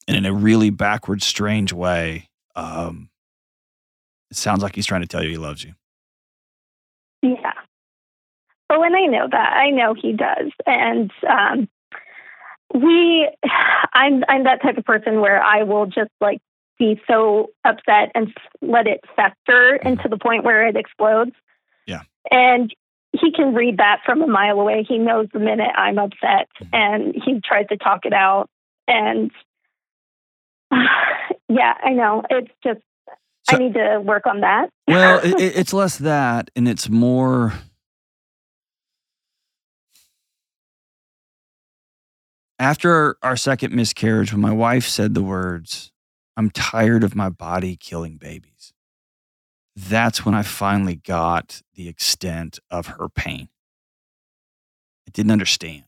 [0.07, 3.09] And in a really backward, strange way, um,
[4.29, 5.73] it sounds like he's trying to tell you he loves you.
[7.21, 7.53] Yeah.
[8.69, 10.51] Oh, and I know that, I know he does.
[10.65, 11.69] And um,
[12.73, 13.29] we,
[13.93, 16.39] I'm, I'm that type of person where I will just like
[16.79, 19.87] be so upset and let it fester mm-hmm.
[19.87, 21.31] into the point where it explodes.
[21.85, 22.01] Yeah.
[22.29, 22.73] And
[23.11, 24.85] he can read that from a mile away.
[24.87, 26.73] He knows the minute I'm upset mm-hmm.
[26.73, 28.49] and he tries to talk it out.
[28.87, 29.31] And
[31.49, 32.23] yeah, I know.
[32.29, 32.81] It's just,
[33.49, 34.69] So- I need to work on that.
[34.87, 37.53] well, it- it's less that, and it's more.
[42.63, 45.91] After our second miscarriage, when my wife said the words,
[46.37, 48.71] I'm tired of my body killing babies,
[49.75, 53.49] that's when I finally got the extent of her pain.
[55.05, 55.83] I didn't understand.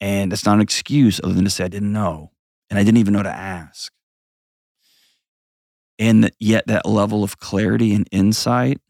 [0.00, 2.30] And that's not an excuse other than to say I didn't know.
[2.70, 3.92] And I didn't even know to ask.
[5.98, 8.80] And yet that level of clarity and insight,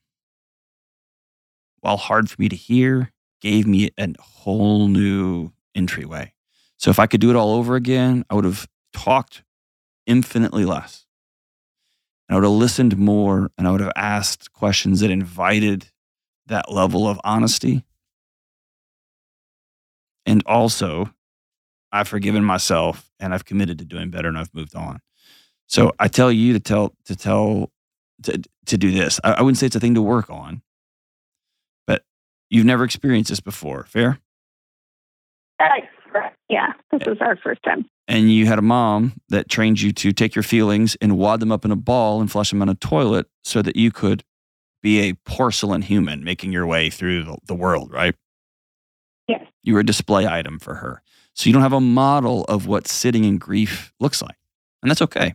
[1.80, 6.32] while hard for me to hear, gave me a whole new entryway.
[6.78, 9.42] So if I could do it all over again, I would have talked
[10.06, 11.06] infinitely less.
[12.28, 15.90] And I would have listened more and I would have asked questions that invited
[16.46, 17.84] that level of honesty.
[20.24, 21.12] And also,
[21.92, 25.00] I've forgiven myself and I've committed to doing better and I've moved on.
[25.68, 27.70] So I tell you to tell to tell
[28.24, 29.20] to to do this.
[29.24, 30.62] I, I wouldn't say it's a thing to work on,
[31.86, 32.02] but
[32.50, 33.84] you've never experienced this before.
[33.84, 34.18] Fair?
[36.48, 37.86] Yeah, this is our first time.
[38.08, 41.50] and you had a mom that trained you to take your feelings and wad them
[41.50, 44.22] up in a ball and flush them in a toilet so that you could
[44.82, 48.14] be a porcelain human making your way through the, the world, right?
[49.26, 49.44] Yes.
[49.62, 51.02] You were a display item for her.
[51.34, 54.36] So you don't have a model of what sitting in grief looks like.
[54.82, 55.34] And that's okay.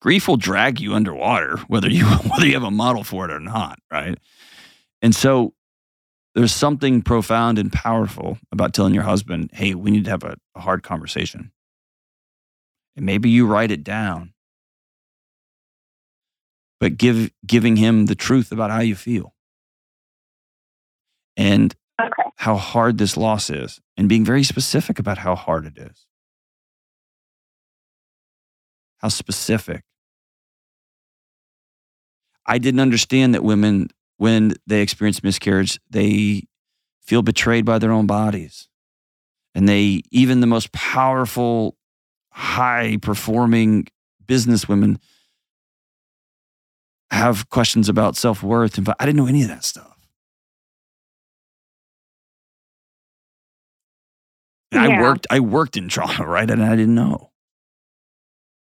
[0.00, 3.40] Grief will drag you underwater whether you whether you have a model for it or
[3.40, 4.18] not, right?
[5.00, 5.54] And so
[6.34, 10.36] there's something profound and powerful about telling your husband, hey, we need to have a,
[10.54, 11.52] a hard conversation.
[12.96, 14.32] And maybe you write it down,
[16.80, 19.34] but give giving him the truth about how you feel
[21.36, 22.30] and Okay.
[22.36, 26.06] how hard this loss is, and being very specific about how hard it is.
[28.98, 29.84] How specific.
[32.46, 33.88] I didn't understand that women,
[34.22, 36.44] when they experience miscarriage, they
[37.00, 38.68] feel betrayed by their own bodies.
[39.52, 41.76] And they, even the most powerful,
[42.30, 43.88] high performing
[44.24, 45.00] business women,
[47.10, 48.78] have questions about self worth.
[48.78, 49.98] And I didn't know any of that stuff.
[54.70, 56.48] And I worked, I worked in trauma, right?
[56.48, 57.32] And I didn't know.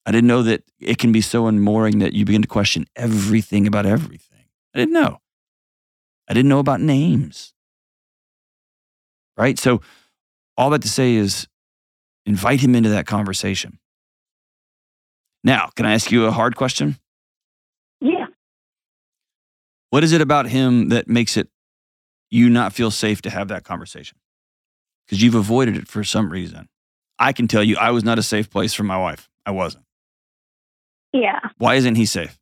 [0.06, 3.66] I didn't know that it can be so unmooring that you begin to question everything
[3.66, 4.44] about everything.
[4.76, 5.22] I didn't know.
[6.28, 7.54] I didn't know about names.
[9.38, 9.58] Right?
[9.58, 9.82] So,
[10.58, 11.48] all that to say is
[12.26, 13.80] invite him into that conversation.
[15.44, 16.98] Now, can I ask you a hard question?
[18.02, 18.26] Yeah.
[19.92, 21.48] What is it about him that makes it
[22.30, 24.18] you not feel safe to have that conversation?
[25.06, 26.68] Because you've avoided it for some reason.
[27.20, 29.30] I can tell you, I was not a safe place for my wife.
[29.46, 29.86] I wasn't.
[31.14, 31.40] Yeah.
[31.58, 32.38] Why isn't he safe?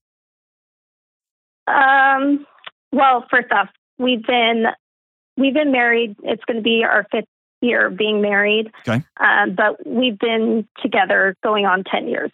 [1.67, 2.45] Um,
[2.95, 4.65] well, first off, we've been
[5.37, 6.15] we've been married.
[6.23, 7.25] It's going to be our fifth
[7.61, 8.71] year being married.
[8.87, 9.03] Okay.
[9.19, 12.31] Um, but we've been together going on 10 years.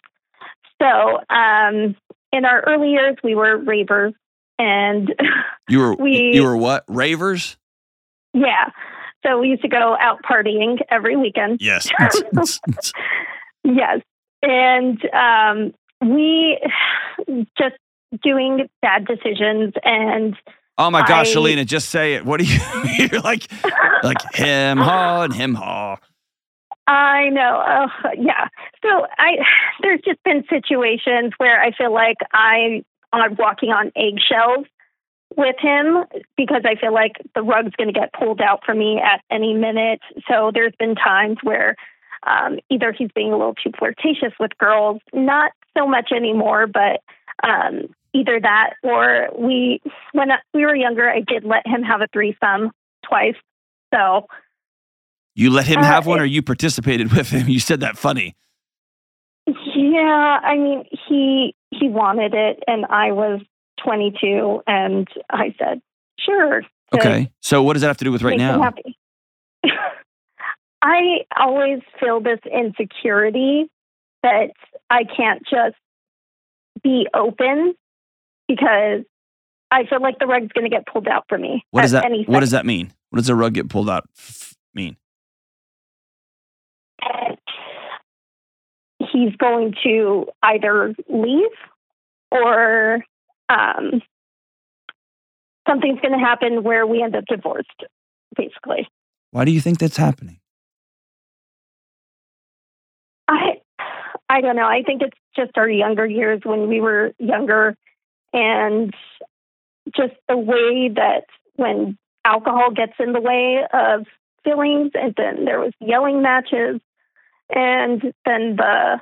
[0.80, 1.96] So um,
[2.32, 4.14] in our early years, we were ravers.
[4.58, 5.14] And
[5.68, 6.84] You were We- you were what?
[6.88, 7.56] Ravers?
[8.34, 8.70] yeah,
[9.26, 11.60] so we used to go out partying every weekend.
[11.60, 11.88] Yes.
[13.64, 14.00] Yes.
[14.42, 15.72] And um,
[16.04, 16.58] we
[17.58, 17.76] just
[18.22, 20.36] doing bad decisions and
[20.78, 22.24] oh my gosh, I- Shalina, just say it.
[22.24, 22.60] What do you
[22.98, 23.50] you're like
[24.02, 25.96] like him haw and him haw.
[26.86, 27.58] I know.
[27.60, 28.48] Uh, yeah.
[28.82, 29.36] So I
[29.82, 34.66] there's just been situations where I feel like I I'm walking on eggshells
[35.36, 36.04] with him
[36.36, 39.54] because I feel like the rug's going to get pulled out from me at any
[39.54, 40.00] minute.
[40.28, 41.76] So there's been times where
[42.26, 47.00] um, either he's being a little too flirtatious with girls, not so much anymore, but
[47.42, 49.80] um, either that or we
[50.12, 52.70] when we were younger, I did let him have a threesome
[53.08, 53.34] twice.
[53.94, 54.26] So
[55.34, 57.48] You let him Uh, have one it- or you participated with him?
[57.54, 58.34] You said that funny.
[59.46, 63.40] Yeah, I mean, he he wanted it, and I was
[63.82, 65.80] 22, and I said,
[66.20, 66.62] "Sure."
[66.94, 67.32] Okay.
[67.40, 68.60] So what does that have to do with right now?
[68.62, 68.96] happy.
[70.82, 73.66] I always feel this insecurity
[74.22, 74.50] that
[74.90, 75.76] I can't just
[76.82, 77.74] be open
[78.54, 79.04] because
[79.70, 81.64] I feel like the rug's going to get pulled out for me.
[81.70, 82.92] What does that what does that mean?
[83.10, 84.96] What does a rug get pulled out f- mean?
[89.12, 91.50] he's going to either leave
[92.30, 93.04] or
[93.48, 94.00] um,
[95.68, 97.84] something's going to happen where we end up divorced,
[98.36, 98.88] basically.
[99.30, 100.40] Why do you think that's happening?
[103.28, 103.60] I
[104.28, 104.66] I don't know.
[104.66, 107.76] I think it's just our younger years when we were younger
[108.32, 108.94] and
[109.94, 111.24] just the way that
[111.56, 114.06] when alcohol gets in the way of
[114.44, 116.80] feelings and then there was yelling matches
[117.50, 119.00] and then the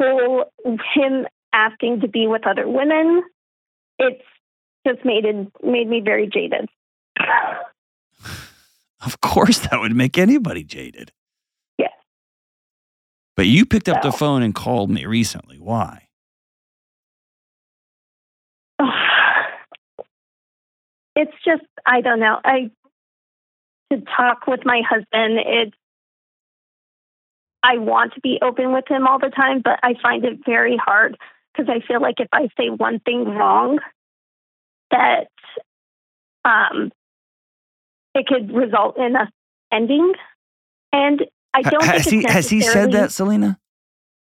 [0.00, 0.44] whole
[0.94, 3.22] him asking to be with other women
[3.98, 4.22] it's
[4.86, 6.68] just made it made me very jaded
[9.04, 11.12] Of course that would make anybody jaded.
[11.78, 11.92] Yes.
[13.36, 15.58] But you picked up the phone and called me recently.
[15.58, 16.07] Why?
[21.18, 22.38] It's just I don't know.
[22.44, 22.70] I
[23.90, 25.76] to talk with my husband, it's
[27.62, 30.76] I want to be open with him all the time, but I find it very
[30.76, 31.16] hard
[31.52, 33.80] because I feel like if I say one thing wrong,
[34.92, 35.28] that
[36.44, 36.92] um,
[38.14, 39.28] it could result in a
[39.72, 40.12] ending.
[40.92, 43.58] And I don't has think he has he said that, Selena?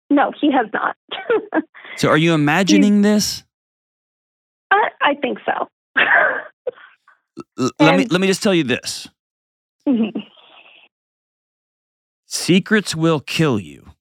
[0.10, 0.96] No, he has not.
[1.98, 3.44] So are you imagining this?
[4.72, 5.68] I, I think so.
[7.60, 9.08] L- let me let me just tell you this.
[12.26, 13.92] Secrets will kill you.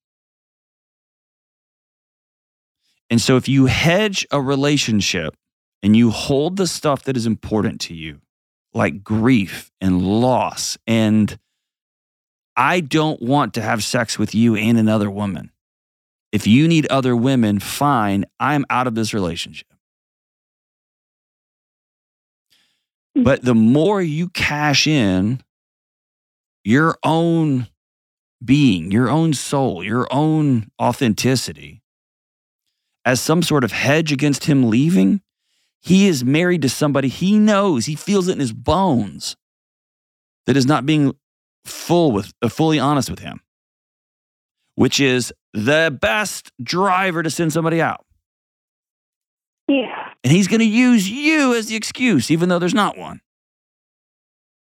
[3.11, 5.37] And so if you hedge a relationship
[5.83, 8.21] and you hold the stuff that is important to you,
[8.73, 11.38] like grief and loss, and
[12.57, 15.51] I don't want to have sex with you and another woman.
[16.33, 19.69] If you need other women, fine, I'm out of this relationship.
[23.14, 25.42] But the more you cash in
[26.64, 27.68] your own
[28.44, 31.83] being, your own soul, your own authenticity
[33.05, 35.20] as some sort of hedge against him leaving,
[35.81, 39.37] he is married to somebody he knows, he feels it in his bones
[40.46, 41.14] that is not being
[41.64, 43.40] full with uh, fully honest with him,
[44.74, 48.05] which is the best driver to send somebody out.
[49.68, 50.04] yeah.
[50.24, 53.20] And he's going to use you as the excuse, even though there's not one.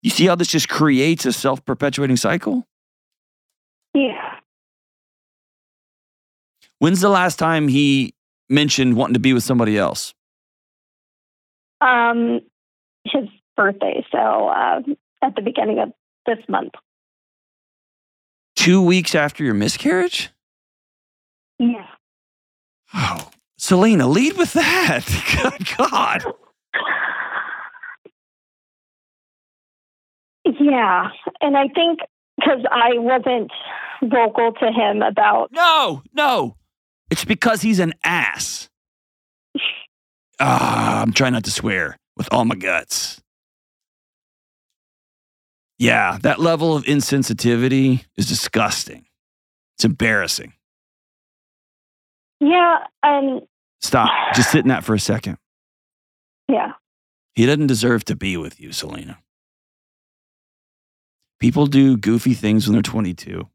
[0.01, 2.65] You see how this just creates a self perpetuating cycle?
[3.93, 4.35] Yeah.
[6.79, 8.15] When's the last time he
[8.49, 10.13] mentioned wanting to be with somebody else?
[11.81, 12.39] Um,
[13.03, 13.25] his
[13.57, 14.05] birthday.
[14.11, 14.81] So uh,
[15.21, 15.91] at the beginning of
[16.25, 16.73] this month.
[18.55, 20.29] Two weeks after your miscarriage?
[21.59, 21.87] Yeah.
[22.93, 23.29] Oh,
[23.61, 25.05] Selena, lead with that.
[25.43, 26.23] Good God.
[30.59, 31.09] Yeah.
[31.41, 31.99] And I think
[32.37, 33.51] because I wasn't
[34.03, 36.55] vocal to him about, No, no.
[37.11, 38.67] It's because he's an ass.
[40.39, 43.21] Ah, I'm trying not to swear with all my guts.
[45.77, 49.05] Yeah, that level of insensitivity is disgusting.
[49.77, 50.53] It's embarrassing.
[52.39, 52.79] yeah.
[53.03, 53.41] And
[53.81, 54.09] Stop.
[54.35, 55.37] Just sit in that for a second.
[56.47, 56.73] yeah.
[57.33, 59.19] He doesn't deserve to be with you, Selena.
[61.39, 63.47] People do goofy things when they're 22.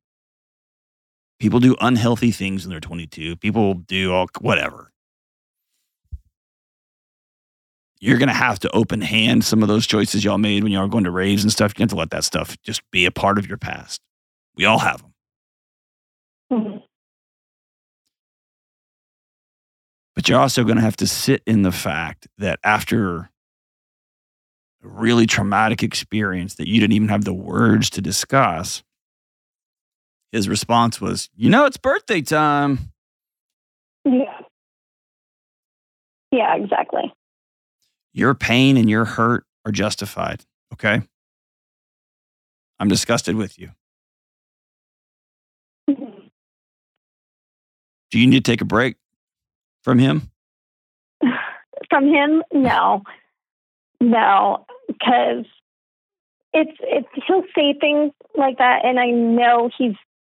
[1.39, 3.37] People do unhealthy things when they're 22.
[3.37, 4.91] People do all whatever.
[8.01, 10.83] You're going to have to open hand some of those choices y'all made when y'all
[10.83, 11.73] were going to raves and stuff.
[11.77, 14.01] You have to let that stuff just be a part of your past.
[14.57, 15.13] We all have them.
[16.53, 16.83] Mhm.
[20.27, 23.31] But you're also going to have to sit in the fact that after
[24.83, 28.83] a really traumatic experience that you didn't even have the words to discuss,
[30.33, 32.91] his response was, You know, it's birthday time.
[34.05, 34.41] Yeah.
[36.33, 37.15] Yeah, exactly.
[38.13, 40.45] Your pain and your hurt are justified.
[40.73, 41.03] Okay.
[42.81, 43.71] I'm disgusted with you.
[45.89, 46.31] Mhm.
[48.11, 48.97] Do you need to take a break
[49.87, 50.29] from him?
[51.89, 53.05] From him, no,
[54.01, 55.45] no, because
[56.53, 59.95] it's it's he'll say things like that, and I know he's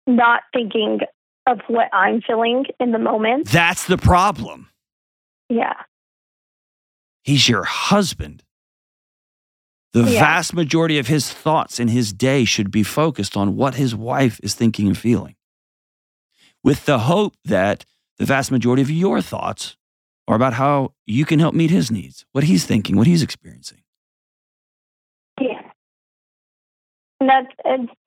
[0.06, 1.00] not thinking
[1.46, 3.48] of what I'm feeling in the moment.
[3.48, 4.68] That's the problem.
[5.48, 5.72] Yeah,
[7.22, 8.42] He's your husband.
[9.94, 10.20] The Yeah.
[10.20, 14.38] vast majority of his thoughts in his day should be focused on what his wife
[14.42, 15.36] is thinking and feeling,
[16.62, 17.86] with the hope that
[18.18, 19.76] the vast majority of your thoughts
[20.26, 23.82] are about how you can help meet his needs, what he's thinking, what he's experiencing.
[25.40, 25.62] yeah.
[27.20, 27.46] That,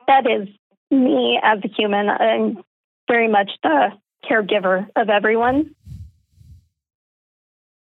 [0.07, 0.47] that is
[0.89, 2.09] me as a human.
[2.09, 2.64] I'm
[3.09, 3.89] very much the
[4.30, 5.76] caregiver of everyone.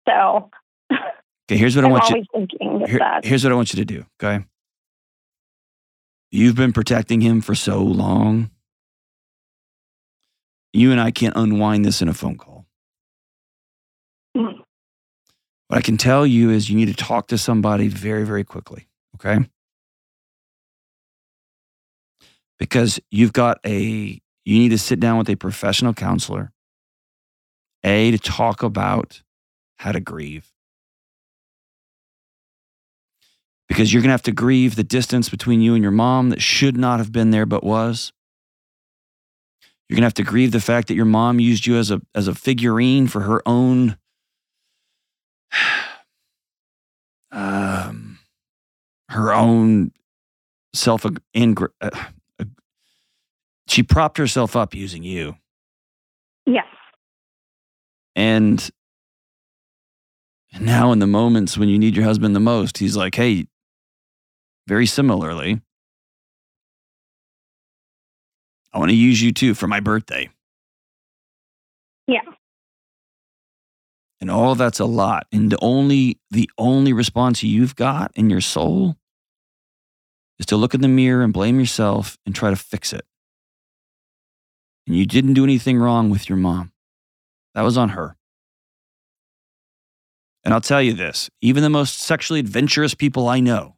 [0.07, 0.49] So
[0.91, 2.15] Okay, here's what I want you.
[2.15, 3.25] always thinking Here- that.
[3.25, 4.45] here's what I want you to do, okay?
[6.31, 8.51] You've been protecting him for so long.
[10.77, 12.67] You and I can't unwind this in a phone call.
[14.37, 14.63] Mhm.
[15.69, 18.87] What I can tell you is you need to talk to somebody very, very quickly,
[19.15, 19.49] okay?
[22.59, 26.53] Because you've got a, you need to sit down with a professional counselor,
[27.83, 29.23] A, to talk about
[29.77, 30.53] how to grieve.
[33.67, 36.41] because you're going to have to grieve the distance between you and your mom that
[36.41, 38.13] should not have been there but was.
[39.89, 42.01] You're going to have to grieve the fact that your mom used you as a
[42.13, 43.97] as a figurine for her own
[47.31, 48.19] um
[49.09, 49.91] her own
[50.73, 51.03] self
[51.35, 51.89] ingr- uh,
[52.39, 52.45] uh,
[53.67, 55.35] she propped herself up using you
[56.45, 56.65] Yes.
[58.15, 58.69] and
[60.59, 63.47] now in the moments when you need your husband the most he's like hey
[64.67, 65.61] very similarly
[68.77, 70.29] i want to use you too for my birthday.
[72.05, 72.21] Yeah.
[74.21, 75.25] and all that's a lot.
[75.31, 78.95] And the only the only response you've got in your soul
[80.39, 83.05] is to look in the mirror and blame yourself and try to fix it.
[84.85, 86.71] And you didn't do anything wrong with your mom.
[87.55, 88.15] That was on her.
[90.45, 93.75] And I'll tell you this even the most sexually adventurous people I know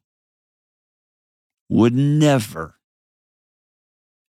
[1.70, 2.79] would never,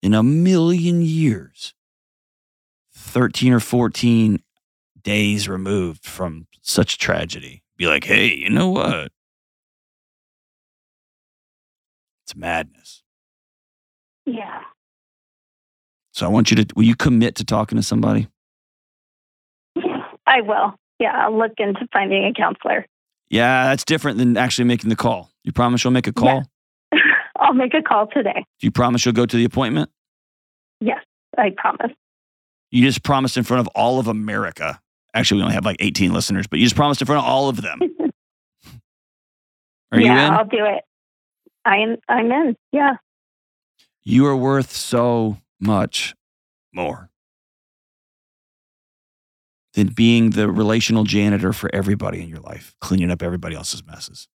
[0.03, 1.75] in a million years,
[2.95, 4.43] 13 or 14
[5.03, 9.13] days removed from such tragedy, be like, hey, you know what?
[12.25, 13.03] It's madness.
[14.27, 14.61] Yeah.
[16.13, 18.29] So I want you to, will you commit to talking to somebody?
[20.27, 20.75] I will.
[20.99, 22.87] Yeah, I'll look into finding a counselor.
[23.31, 25.31] Yeah, that's different than actually making the call.
[25.45, 26.45] You promise you'll make a call?
[27.41, 28.45] I'll make a call today.
[28.61, 29.91] Do you promise you'll go to the appointment?
[30.81, 31.03] Yes,
[31.37, 31.93] I promise.
[32.71, 34.81] You just promised in front of all of America.
[35.15, 37.49] Actually, we only have like 18 listeners, but you just promised in front of all
[37.49, 37.81] of them.
[39.93, 40.33] Are yeah, you in?
[40.33, 40.85] I'll do it.
[41.65, 42.57] I'm I'm in.
[42.73, 42.95] Yeah.
[44.05, 46.15] You are worth so much
[46.73, 47.11] more
[49.75, 54.29] than being the relational janitor for everybody in your life, cleaning up everybody else's messes.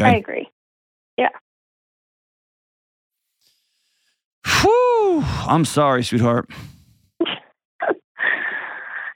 [0.00, 0.18] I Okay.
[0.18, 0.48] agree.
[4.62, 5.22] Whew.
[5.46, 6.48] I'm sorry, sweetheart.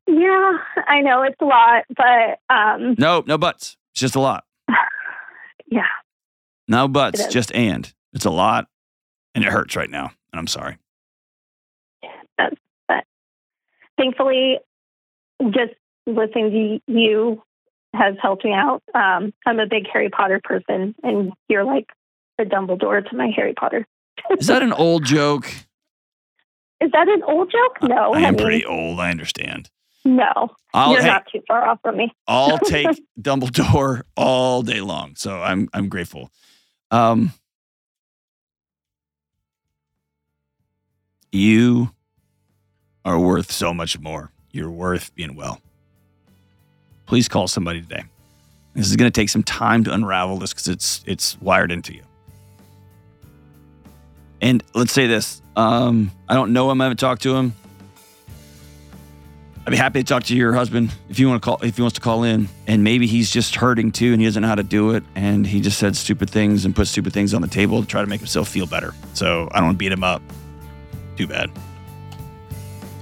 [0.07, 3.79] Yeah, I know it's a lot, but um No, no buts.
[3.93, 4.45] It's just a lot.
[5.67, 5.87] yeah.
[6.69, 7.91] No buts, just and.
[8.13, 8.67] It's a lot
[9.35, 10.13] and it hurts right now.
[10.33, 10.77] And I'm sorry.
[12.37, 12.53] But
[13.97, 14.59] Thankfully
[15.47, 15.73] just
[16.07, 17.43] listening to you
[17.95, 18.83] has helped me out.
[18.95, 21.87] Um I'm a big Harry Potter person and you're like
[22.39, 23.87] the Dumbledore to my Harry Potter.
[24.39, 25.47] Is that an old joke?
[26.81, 27.89] Is that an old joke?
[27.89, 28.15] No.
[28.15, 29.01] I am mean, pretty old.
[29.01, 29.71] I understand.
[30.05, 30.51] No.
[30.75, 32.13] I'll, you're hey, not too far off from me.
[32.27, 32.89] I'll take
[33.21, 35.15] Dumbledore all day long.
[35.17, 36.31] So I'm I'm grateful.
[36.91, 37.33] Um,
[41.33, 41.91] you
[43.05, 44.31] are worth so much more.
[44.51, 45.61] You're worth being well.
[47.07, 48.05] Please call somebody today.
[48.75, 51.95] This is going to take some time to unravel this because it's it's wired into
[51.95, 52.03] you.
[54.41, 56.81] And let's say this: um, I don't know him.
[56.81, 57.55] I haven't talked to him.
[59.67, 61.83] I'd be happy to talk to your husband if you want to call if he
[61.83, 62.49] wants to call in.
[62.67, 65.47] And maybe he's just hurting too, and he doesn't know how to do it, and
[65.47, 68.07] he just said stupid things and put stupid things on the table to try to
[68.07, 68.93] make himself feel better.
[69.15, 70.21] So I don't want to beat him up.
[71.17, 71.51] Too bad.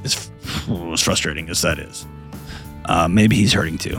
[0.04, 0.30] As,
[0.68, 2.06] as frustrating as that is,
[2.86, 3.98] uh, maybe he's hurting too.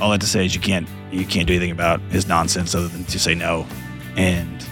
[0.00, 2.74] All I have to say is you can't you can't do anything about his nonsense
[2.74, 3.66] other than to say no
[4.16, 4.66] and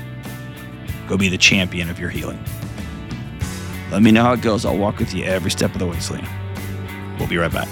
[1.08, 2.42] go be the champion of your healing.
[3.90, 4.64] Let me know how it goes.
[4.64, 6.28] I'll walk with you every step of the way, Selena.
[7.18, 7.68] We'll be right back.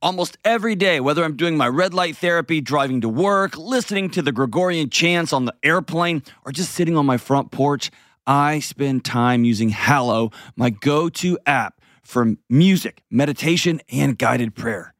[0.00, 4.22] Almost every day, whether I'm doing my red light therapy, driving to work, listening to
[4.22, 7.90] the Gregorian chants on the airplane, or just sitting on my front porch,
[8.28, 14.94] I spend time using Hallow, my go to app for music, meditation, and guided prayer.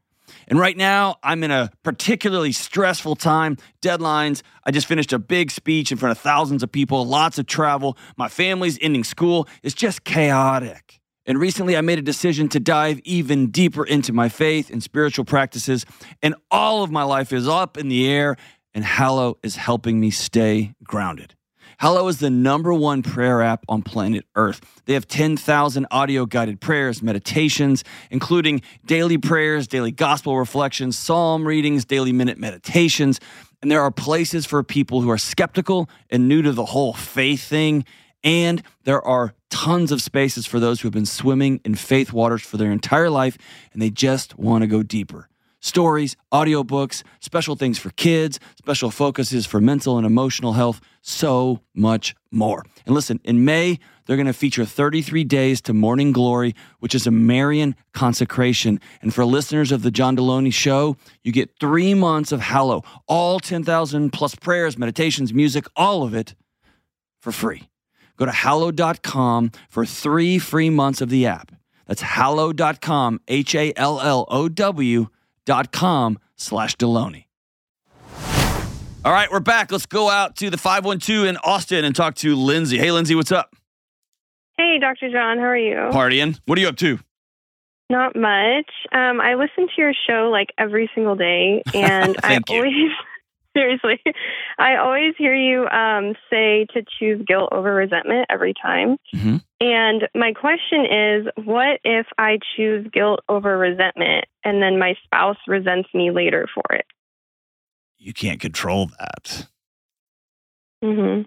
[0.49, 3.59] And right now, I'm in a particularly stressful time.
[3.83, 4.41] Deadlines.
[4.65, 7.99] I just finished a big speech in front of thousands of people, lots of travel.
[8.17, 9.47] My family's ending school.
[9.63, 11.01] It's just chaotic.
[11.27, 15.27] And recently, I made a decision to dive even deeper into my faith and spiritual
[15.27, 15.85] practices.
[16.23, 18.37] And all of my life is up in the air,
[18.73, 21.35] and Hallow is helping me stay grounded.
[21.79, 24.61] Hallow is the number one prayer app on planet Earth.
[24.87, 31.85] They have 10,000 audio guided prayers, meditations, including daily prayers, daily gospel reflections, psalm readings,
[31.85, 33.21] daily minute meditations.
[33.63, 37.45] And there are places for people who are skeptical and new to the whole faith
[37.45, 37.85] thing.
[38.25, 42.43] And there are tons of spaces for those who have been swimming in faith waters
[42.43, 43.39] for their entire life
[43.73, 45.29] and they just want to go deeper
[45.61, 52.15] stories, audiobooks, special things for kids, special focuses for mental and emotional health, so much
[52.31, 52.65] more.
[52.87, 57.07] And listen, in May, they're going to feature 33 days to morning glory, which is
[57.07, 58.81] a Marian consecration.
[59.03, 63.39] And for listeners of the John Delony show, you get three months of Hallow, all
[63.39, 66.35] 10,000 plus prayers, meditations, music, all of it
[67.21, 67.69] for free.
[68.17, 71.53] Go to hallow.com for three free months of the app.
[71.87, 75.09] That's hallow.com, H A L L O W
[75.73, 77.25] com slash Delony.
[79.05, 79.73] All right, we're back.
[79.73, 82.79] Let's go out to the 512 in Austin and talk to Lindsay.
[82.79, 83.55] Hey, Lindsay, what's up?
[84.57, 85.11] Hey, Dr.
[85.11, 85.77] John, how are you?
[85.93, 86.39] Partying.
[86.47, 86.99] What are you up to?
[87.91, 88.71] Not much.
[88.93, 92.91] Um, I listen to your show like every single day, and I always,
[93.59, 94.01] seriously,
[94.59, 98.97] I always hear you um, say to choose guilt over resentment every time.
[99.15, 99.43] Mhm.
[99.61, 105.37] And my question is, what if I choose guilt over resentment, and then my spouse
[105.49, 106.87] resents me later for it?
[107.99, 109.49] You can't control that.
[110.81, 111.23] hmm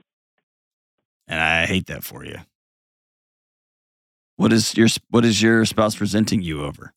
[1.28, 2.38] And I hate that for you.
[4.38, 6.94] What is your what is your spouse resenting you over?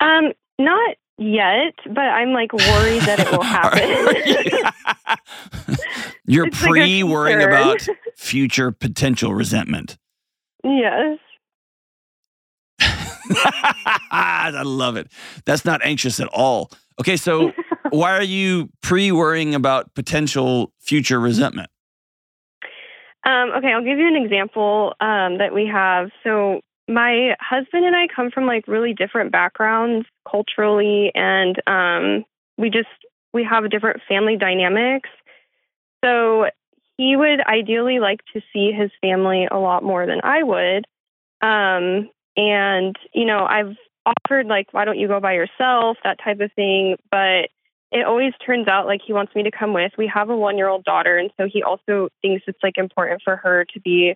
[0.00, 5.16] Um, not yet, but I'm like worried that it will happen.
[6.26, 7.86] You're It's like pre worrying about
[8.16, 9.96] future potential resentment.
[10.64, 11.18] yes.
[14.10, 15.10] I love it.
[15.44, 16.70] That's not anxious at all.
[17.00, 17.52] Okay, so
[17.90, 21.68] why are you pre worrying about potential future resentment?
[23.24, 26.10] Um, okay, I'll give you an example um, that we have.
[26.22, 32.24] So, my husband and I come from like really different backgrounds culturally, and um,
[32.56, 32.88] we just
[33.32, 35.08] we have different family dynamics.
[36.04, 36.46] So,
[36.96, 40.86] he would ideally like to see his family a lot more than I would.
[41.42, 43.76] Um, and you know, I've
[44.06, 47.48] offered like, why don't you go by yourself, that type of thing, but
[47.92, 49.92] it always turns out like he wants me to come with.
[49.98, 53.22] We have a one year old daughter, and so he also thinks it's like important
[53.24, 54.14] for her to be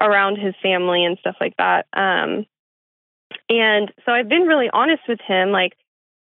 [0.00, 1.86] around his family and stuff like that.
[1.92, 2.46] Um,
[3.48, 5.50] and so I've been really honest with him.
[5.50, 5.74] Like,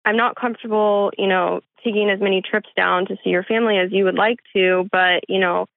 [0.05, 3.91] I'm not comfortable, you know, taking as many trips down to see your family as
[3.91, 5.67] you would like to, but, you know,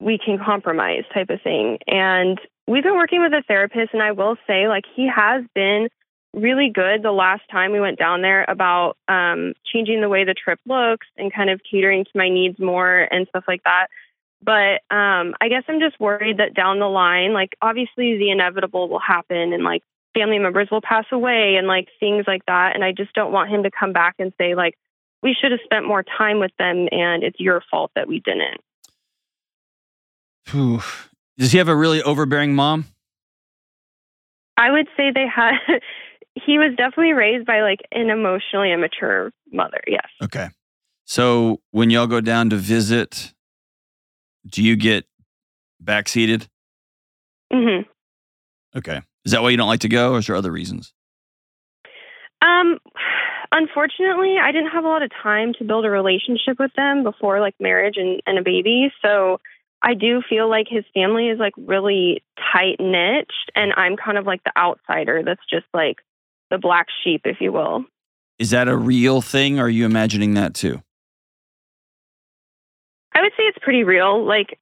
[0.00, 1.78] we can compromise type of thing.
[1.86, 5.88] And we've been working with a therapist, and I will say, like, he has been
[6.34, 10.34] really good the last time we went down there about um, changing the way the
[10.34, 13.88] trip looks and kind of catering to my needs more and stuff like that.
[14.42, 18.88] But um, I guess I'm just worried that down the line, like obviously the inevitable
[18.88, 19.82] will happen and like
[20.14, 22.74] family members will pass away and like things like that.
[22.74, 24.74] And I just don't want him to come back and say, like,
[25.22, 28.60] we should have spent more time with them and it's your fault that we didn't.
[30.46, 30.82] Phew.
[31.38, 32.86] Does he have a really overbearing mom?
[34.56, 35.54] I would say they had
[36.34, 39.80] he was definitely raised by like an emotionally immature mother.
[39.86, 40.08] Yes.
[40.22, 40.48] Okay.
[41.04, 43.32] So when y'all go down to visit,
[44.46, 45.04] do you get
[45.82, 46.48] backseated?
[47.52, 47.88] Mm-hmm.
[48.78, 49.02] Okay.
[49.24, 50.92] Is that why you don't like to go, or is there other reasons?
[52.40, 52.78] Um,
[53.52, 57.40] unfortunately, I didn't have a lot of time to build a relationship with them before
[57.40, 58.92] like marriage and, and a baby.
[59.00, 59.40] So
[59.82, 62.22] I do feel like his family is like really
[62.52, 65.98] tight knit, and I'm kind of like the outsider that's just like
[66.50, 67.84] the black sheep, if you will.
[68.38, 70.82] Is that a real thing, or are you imagining that too?
[73.14, 74.24] I would say it's pretty real.
[74.24, 74.58] Like,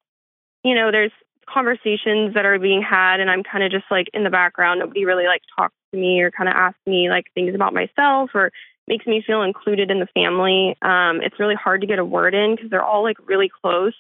[0.64, 1.12] you know, there's
[1.48, 4.80] conversations that are being had, and I'm kind of just like in the background.
[4.80, 8.30] Nobody really like talks to me or kind of asks me like things about myself
[8.34, 8.52] or
[8.86, 10.76] makes me feel included in the family.
[10.82, 13.94] Um, it's really hard to get a word in because they're all like really close,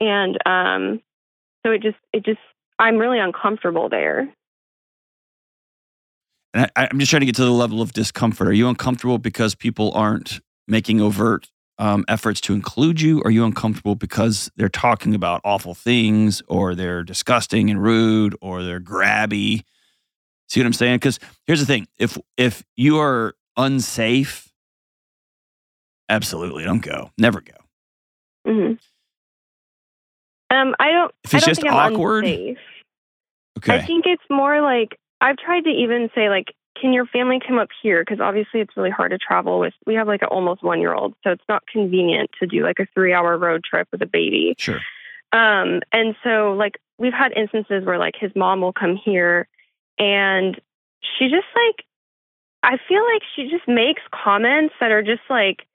[0.00, 1.00] and um,
[1.64, 2.40] so it just it just
[2.78, 4.32] I'm really uncomfortable there.
[6.54, 8.48] And I, I'm just trying to get to the level of discomfort.
[8.48, 13.22] Are you uncomfortable because people aren't making overt um, efforts to include you?
[13.24, 18.62] Are you uncomfortable because they're talking about awful things, or they're disgusting and rude, or
[18.62, 19.62] they're grabby?
[20.48, 20.96] See what I'm saying?
[20.96, 24.50] Because here's the thing: if if you are unsafe,
[26.08, 27.10] absolutely don't go.
[27.18, 27.54] Never go.
[28.46, 28.72] hmm
[30.50, 31.12] Um, I don't.
[31.24, 32.24] If I it's don't just think I'm awkward,
[33.58, 33.74] okay.
[33.74, 37.58] I think it's more like I've tried to even say like, can your family come
[37.58, 38.02] up here?
[38.02, 39.74] Because obviously it's really hard to travel with.
[39.86, 42.78] We have like an almost one year old, so it's not convenient to do like
[42.78, 44.54] a three hour road trip with a baby.
[44.58, 44.80] sure.
[45.32, 49.48] Um, and so like we've had instances where like his mom will come here,
[49.98, 50.60] and
[51.18, 51.84] she just like,
[52.62, 55.66] I feel like she just makes comments that are just like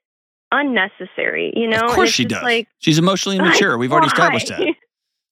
[0.50, 1.52] unnecessary.
[1.56, 2.42] You know, of course she does.
[2.42, 3.76] Like She's emotionally immature.
[3.78, 4.74] We've already established that.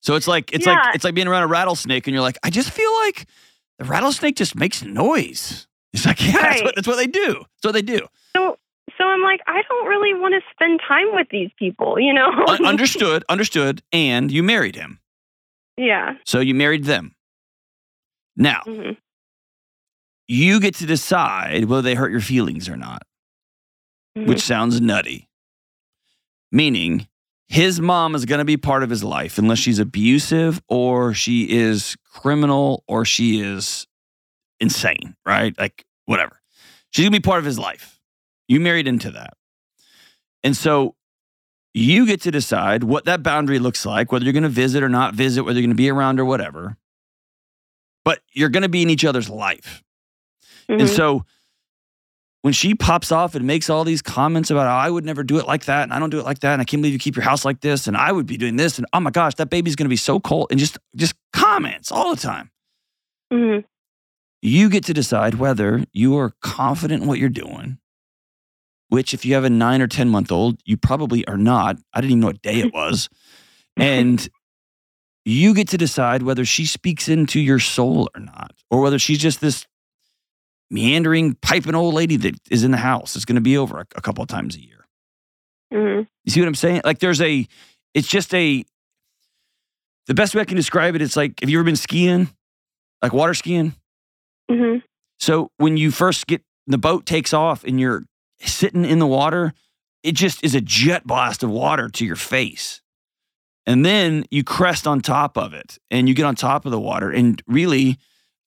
[0.00, 2.50] So it's like it's like it's like being around a rattlesnake, and you're like, I
[2.50, 3.26] just feel like
[3.80, 5.66] the rattlesnake just makes noise.
[5.92, 7.34] It's like, yeah, that's, what, that's what they do.
[7.34, 8.06] That's what they do.
[8.36, 8.56] So
[8.98, 12.28] so I'm like, I don't really want to spend time with these people, you know?
[12.64, 13.82] Understood, understood.
[13.92, 15.00] And you married him,
[15.78, 16.14] yeah.
[16.26, 17.14] so you married them.
[18.36, 18.90] Now hmm
[20.28, 23.02] you get to decide whether they hurt your feelings or not,
[24.16, 24.28] Mm-hmm.
[24.28, 25.28] which sounds nutty.
[26.52, 27.08] Meaning,
[27.48, 31.48] his mom is going to be part of his life unless she's abusive or she
[31.50, 33.86] is criminal or she is
[34.58, 35.56] insane, right?
[35.58, 36.40] Like, whatever.
[36.90, 38.00] She's going to be part of his life.
[38.48, 39.34] You married into that.
[40.42, 40.96] And so
[41.72, 44.88] you get to decide what that boundary looks like, whether you're going to visit or
[44.88, 46.76] not visit, whether you're going to be around or whatever.
[48.04, 49.84] But you're going to be in each other's life.
[50.68, 50.96] And Mhm.
[50.96, 51.24] so
[52.42, 55.38] when she pops off and makes all these comments about how I would never do
[55.38, 56.98] it like that and I don't do it like that and I can't believe you
[56.98, 59.34] keep your house like this and I would be doing this and oh my gosh
[59.36, 62.50] that baby's going to be so cold and just just comments all the time.
[63.32, 63.64] Mhm.
[64.42, 67.78] You get to decide whether you are confident in what you're doing,
[68.88, 71.76] which if you have a 9 or 10 month old, you probably are not.
[71.92, 73.08] I didn't even know what day it was.
[73.76, 74.26] and
[75.26, 79.18] you get to decide whether she speaks into your soul or not or whether she's
[79.18, 79.66] just this
[80.70, 83.16] meandering, piping old lady that is in the house.
[83.16, 84.86] It's going to be over a, a couple of times a year.
[85.72, 86.06] Mhm.
[86.24, 86.82] You see what I'm saying?
[86.84, 87.46] Like there's a,
[87.94, 88.64] it's just a,
[90.06, 92.28] the best way I can describe it, it's like, have you ever been skiing?
[93.02, 93.74] Like water skiing?
[94.50, 94.82] Mhm.
[95.18, 98.04] So when you first get, the boat takes off and you're
[98.40, 99.52] sitting in the water,
[100.02, 102.80] it just is a jet blast of water to your face.
[103.66, 106.80] And then you crest on top of it and you get on top of the
[106.80, 107.10] water.
[107.10, 107.98] And really,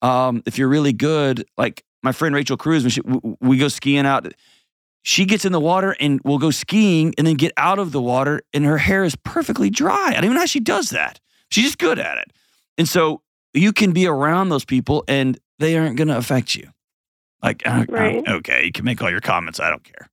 [0.02, 3.02] um, if you're really good, like my friend Rachel Cruz, when she,
[3.42, 4.28] we go skiing out,
[5.04, 8.02] she gets in the water and we'll go skiing and then get out of the
[8.02, 10.08] water and her hair is perfectly dry.
[10.10, 11.20] I don't even know how she does that.
[11.50, 12.32] She's just good at it.
[12.78, 13.22] And so
[13.54, 16.70] you can be around those people and they aren't going to affect you.
[17.42, 18.28] Like, uh, uh, Right.
[18.28, 19.60] okay, you can make all your comments.
[19.60, 20.10] I don't care.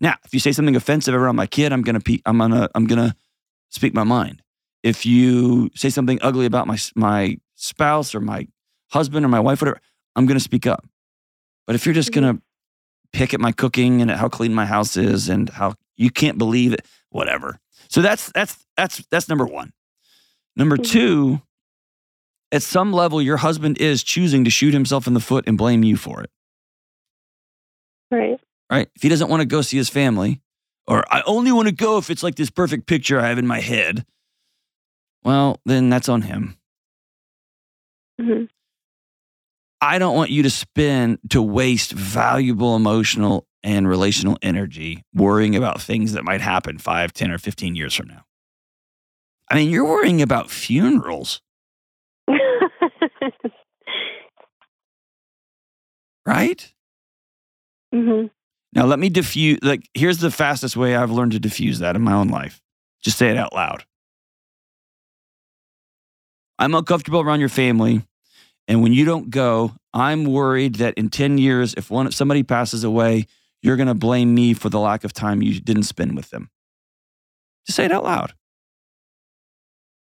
[0.00, 2.86] Now, if you say something offensive around my kid, I'm gonna pe- I'm gonna I'm
[2.86, 3.14] gonna
[3.68, 4.42] speak my mind.
[4.84, 8.46] If you say something ugly about my my spouse or my
[8.92, 9.80] husband or my wife, whatever,
[10.14, 10.86] I'm gonna speak up.
[11.68, 12.14] But if you're just Mhm.
[12.14, 12.42] gonna
[13.12, 16.72] pick at my cooking and how clean my house is and how you can't believe
[16.72, 17.60] it, whatever.
[17.90, 19.72] So that's that's that's that's number one.
[20.56, 20.90] Number Mhm.
[20.90, 21.42] two,
[22.50, 25.84] at some level, your husband is choosing to shoot himself in the foot and blame
[25.84, 26.30] you for it
[28.10, 28.40] Right.
[28.70, 28.88] right?
[28.96, 30.40] If he doesn't want to go see his family,
[30.86, 33.46] or I only want to go if it's like this perfect picture I have in
[33.46, 34.06] my head,
[35.22, 36.56] well, then that's on him.
[38.18, 38.48] Mhm.
[39.80, 45.80] I don't want you to spend, to waste valuable emotional and relational energy worrying about
[45.80, 48.24] things that might happen 5, 10, or 15 years from now.
[49.50, 51.40] I mean, you're worrying about funerals,
[56.26, 56.72] right?
[57.94, 58.26] hmm
[58.74, 59.58] Now let me diffuse.
[59.62, 62.60] Like, here's the fastest way I've learned to diffuse that in my own life.
[63.02, 63.84] Just say it out loud.
[66.58, 68.02] I'm uncomfortable around your family,
[68.68, 72.84] and when you don't go, I'm worried that in 10 years, if one somebody passes
[72.84, 73.26] away,
[73.62, 76.50] you're going to blame me for the lack of time you didn't spend with them.
[77.66, 78.34] Just say it out loud.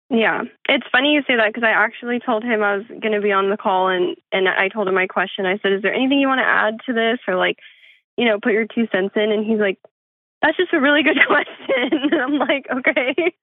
[0.09, 3.21] Yeah, it's funny you say that because I actually told him I was going to
[3.21, 5.45] be on the call, and and I told him my question.
[5.45, 7.57] I said, "Is there anything you want to add to this, or like,
[8.15, 9.79] you know, put your two cents in?" And he's like,
[10.41, 13.35] "That's just a really good question." and I'm like, "Okay."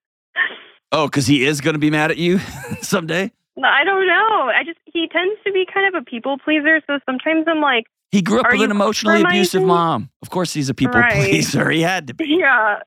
[0.91, 2.39] Oh, because he is going to be mad at you
[2.81, 3.31] someday?
[3.63, 4.51] I don't know.
[4.55, 7.85] I just he tends to be kind of a people pleaser, so sometimes I'm like,
[8.11, 10.11] He grew up with an emotionally abusive mom.
[10.23, 11.13] Of course, he's a people Right.
[11.13, 11.71] pleaser.
[11.71, 12.27] He had to be.
[12.27, 12.81] yeah.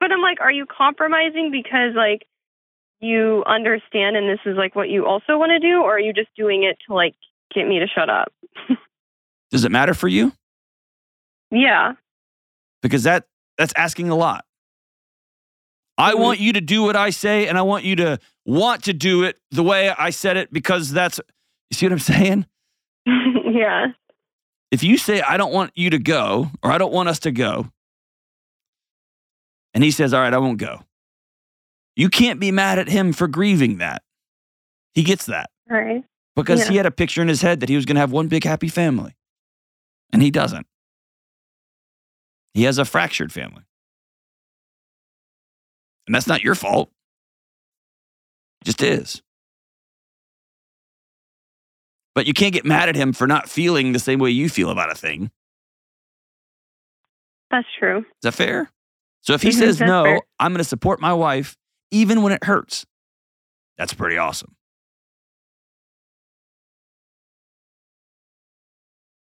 [0.00, 2.26] But I'm like, are you compromising because like
[3.00, 6.12] you understand and this is like what you also want to do, or are you
[6.12, 7.14] just doing it to like
[7.54, 8.32] get me to shut up?
[9.50, 10.32] Does it matter for you?
[11.50, 11.92] Yeah.
[12.82, 13.24] because that
[13.58, 14.44] that's asking a lot.
[15.96, 16.18] I Mhm.
[16.18, 19.22] want you to do what I say, and I want you to want to do
[19.22, 21.20] it the way I said it because that's.
[21.70, 22.46] You see what I'm saying?
[23.06, 23.86] yeah.
[24.70, 27.30] If you say I don't want you to go, or I don't want us to
[27.32, 27.70] go,
[29.72, 30.82] and he says, "All right, I won't go,"
[31.96, 34.02] you can't be mad at him for grieving that.
[34.94, 36.04] He gets that Right.
[36.36, 36.70] because Yeah.
[36.70, 38.44] he had a picture in his head that he was going to have one big
[38.44, 39.14] happy family,
[40.12, 40.66] and he doesn't.
[42.52, 43.62] He has a fractured family.
[46.06, 46.90] And that's not your fault.
[48.60, 49.22] It just is.
[52.14, 54.70] But you can't get mad at him for not feeling the same way you feel
[54.70, 55.30] about a thing.
[57.50, 57.98] That's true.
[57.98, 58.70] Is that fair?
[59.22, 60.20] So if he Mhm, says no, fair.
[60.38, 61.56] I'm going to support my wife
[61.90, 62.84] even when it hurts.
[63.76, 64.54] That's pretty awesome.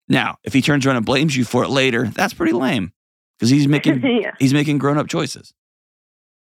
[0.07, 2.91] Now, if he turns around and blames you for it later, that's pretty lame
[3.37, 4.31] because he's making yeah.
[4.39, 5.53] he's making grown-up choices.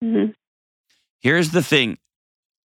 [0.03, 0.26] Hmm
[1.20, 1.99] Here's the thing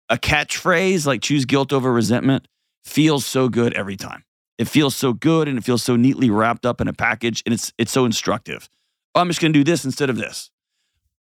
[0.09, 2.47] a catchphrase like choose guilt over resentment
[2.85, 4.25] feels so good every time.
[4.59, 7.53] It feels so good and it feels so neatly wrapped up in a package and
[7.53, 8.69] it's it's so instructive.
[9.15, 10.51] Oh, I'm just going to do this instead of this.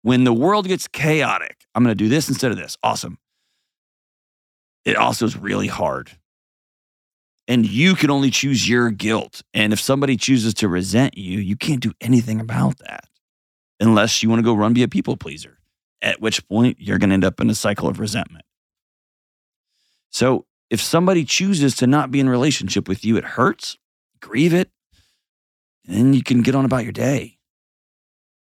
[0.04, 2.78] When the world gets chaotic, I'm going to do this instead of this.
[2.82, 3.20] Awesome.
[4.84, 6.12] It also is really hard.
[7.48, 9.44] And you can only choose your guilt.
[9.54, 13.06] And if somebody chooses to resent you, you can't do anything about that
[13.80, 15.58] unless you want to go run be a people pleaser
[16.02, 18.46] at which point you're going to end up in a cycle of resentment.
[20.10, 23.78] So if somebody chooses to not be in relationship with you, it hurts,
[24.22, 24.70] grieve it,
[25.88, 27.38] and then you can get on about your day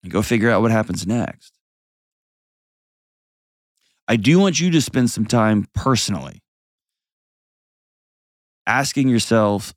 [0.04, 1.54] and go figure out what happens next.
[4.08, 6.42] I do want you to spend some time personally
[8.66, 9.74] asking yourself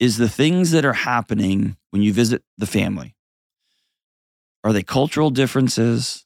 [0.00, 3.14] is the things that are happening when you visit the family
[4.64, 6.24] are they cultural differences?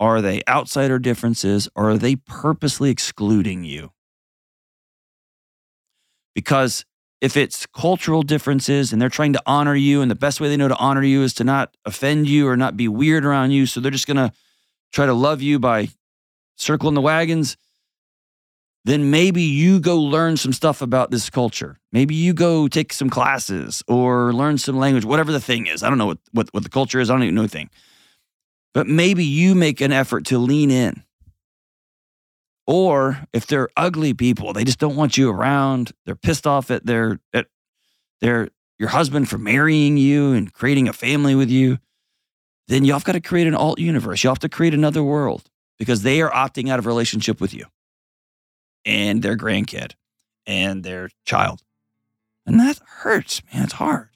[0.00, 1.68] Are they outsider differences?
[1.74, 3.92] Or are they purposely excluding you?
[6.34, 6.84] Because
[7.20, 10.56] if it's cultural differences and they're trying to honor you, and the best way they
[10.56, 13.66] know to honor you is to not offend you or not be weird around you,
[13.66, 14.32] so they're just going to
[14.92, 15.88] try to love you by
[16.56, 17.56] circling the wagons,
[18.84, 21.78] then maybe you go learn some stuff about this culture.
[21.90, 25.82] Maybe you go take some classes or learn some language, whatever the thing is.
[25.82, 27.08] I don't know what, what, what the culture is.
[27.08, 27.70] I don't even know a thing.
[28.74, 31.02] But maybe you make an effort to lean in.
[32.66, 35.92] Or if they're ugly people, they just don't want you around.
[36.04, 37.46] They're pissed off at their at
[38.20, 41.78] their your husband for marrying you and creating a family with you.
[42.68, 44.24] Then y'all have got to create an alt universe.
[44.24, 45.44] Y'all have to create another world
[45.78, 47.66] because they are opting out of relationship with you
[48.84, 49.92] and their grandkid
[50.46, 51.62] and their child.
[52.46, 53.64] And that hurts, man.
[53.64, 54.08] It's hard.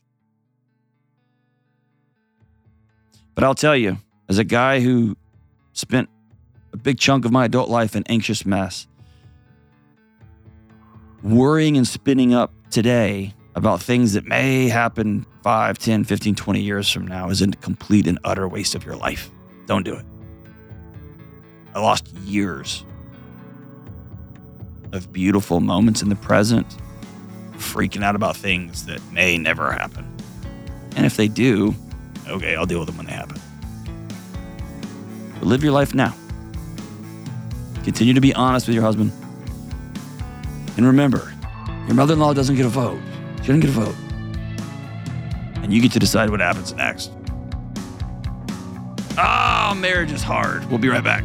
[3.34, 3.98] But I'll tell you,
[4.28, 5.16] as a guy who
[5.72, 6.08] spent
[6.72, 8.86] a big chunk of my adult life in anxious mess,
[11.22, 16.90] worrying and spinning up today about things that may happen 5, 10, 15, 20 years
[16.90, 19.30] from now is a complete and utter waste of your life.
[19.66, 20.04] Don't do it.
[21.74, 22.84] I lost years
[24.92, 26.66] of beautiful moments in the present,
[27.52, 30.06] freaking out about things that may never happen.
[30.96, 31.74] And if they do,
[32.28, 33.40] okay, I'll deal with them when they happen.
[35.38, 36.14] But live your life now.
[37.84, 39.12] Continue to be honest with your husband.
[40.76, 41.32] And remember,
[41.86, 43.00] your mother in law doesn't get a vote.
[43.40, 43.94] She doesn't get a vote.
[45.62, 47.12] And you get to decide what happens next.
[49.18, 50.64] Oh, marriage is hard.
[50.70, 51.24] We'll be right back.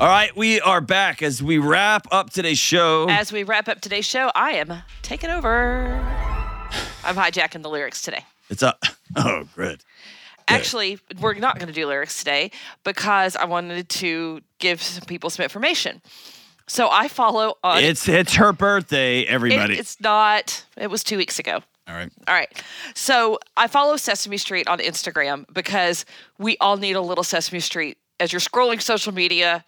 [0.00, 3.06] All right, we are back as we wrap up today's show.
[3.08, 5.86] As we wrap up today's show, I am taking over.
[7.04, 8.24] I'm hijacking the lyrics today.
[8.50, 8.74] It's a
[9.16, 9.78] oh, good.
[9.78, 9.84] Good.
[10.48, 12.50] Actually, we're not going to do lyrics today
[12.82, 16.02] because I wanted to give some people some information.
[16.66, 17.82] So I follow on.
[17.82, 19.78] It's it's her birthday, it- everybody.
[19.78, 20.64] it's not.
[20.76, 21.60] It was two weeks ago.
[21.86, 22.10] All right.
[22.26, 22.62] All right.
[22.94, 26.04] So I follow Sesame Street on Instagram because
[26.38, 27.96] we all need a little Sesame Street.
[28.18, 29.64] As you're scrolling social media,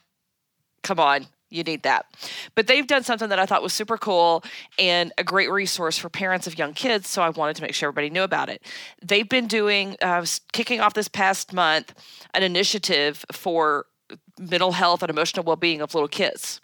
[0.87, 2.07] come on, you need that.
[2.55, 4.45] But they've done something that I thought was super cool
[4.79, 7.09] and a great resource for parents of young kids.
[7.09, 8.63] So I wanted to make sure everybody knew about it.
[9.03, 11.93] They've been doing, uh, kicking off this past month,
[12.35, 13.87] an initiative for
[14.39, 16.61] mental health and emotional well being of little kids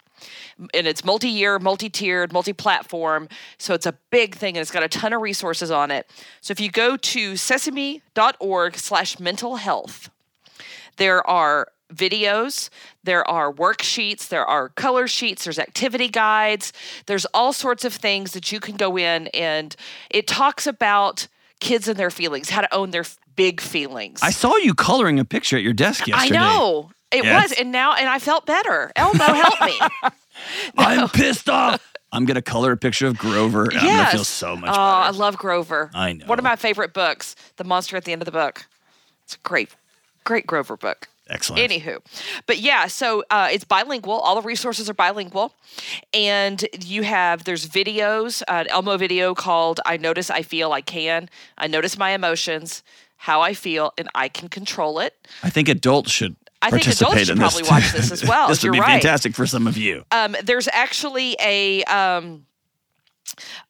[0.72, 3.28] and it's multi-year, multi-tiered, multi-platform.
[3.58, 6.08] So it's a big thing, and it's got a ton of resources on it.
[6.40, 10.10] So if you go to sesame.org/slash mental health,
[10.96, 12.68] there are videos,
[13.04, 16.72] there are worksheets, there are color sheets, there's activity guides,
[17.06, 19.76] there's all sorts of things that you can go in, and
[20.10, 21.28] it talks about
[21.60, 23.04] kids and their feelings, how to own their
[23.36, 24.20] big feelings.
[24.22, 26.38] I saw you coloring a picture at your desk yesterday.
[26.38, 26.90] I know.
[27.10, 27.50] It Yes.
[27.50, 28.90] was, and now, and I felt better.
[28.96, 29.78] Elmo, help me.
[30.78, 31.86] I'm pissed off.
[32.10, 33.64] I'm gonna color a picture of Grover.
[33.70, 35.90] And I'm gonna feel so much Oh, I love Grover.
[35.94, 36.26] I know.
[36.26, 38.66] One of my favorite books, The Monster at the End of the Book.
[39.24, 39.70] It's a great,
[40.24, 41.08] great Grover book.
[41.32, 41.70] Excellent.
[41.70, 42.00] Anywho,
[42.46, 44.14] but yeah, so uh, it's bilingual.
[44.14, 45.54] All the resources are bilingual,
[46.12, 51.30] and you have there's videos, an Elmo video called "I Notice, I Feel, I Can."
[51.56, 52.82] I notice my emotions,
[53.16, 55.16] how I feel, and I can control it.
[55.42, 56.36] I think adults should.
[56.60, 57.38] I think adults should this.
[57.38, 58.48] probably watch this as well.
[58.48, 59.02] this would You're be right.
[59.02, 60.04] fantastic for some of you.
[60.12, 62.46] Um, there's actually a um,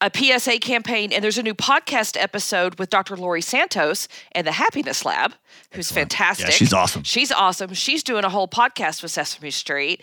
[0.00, 3.16] a PSA campaign, and there's a new podcast episode with Dr.
[3.16, 5.34] Laurie Santos and the Happiness Lab,
[5.72, 6.48] who's fantastic.
[6.48, 7.02] Yeah, she's awesome.
[7.04, 7.72] She's awesome.
[7.74, 10.02] She's doing a whole podcast with Sesame Street,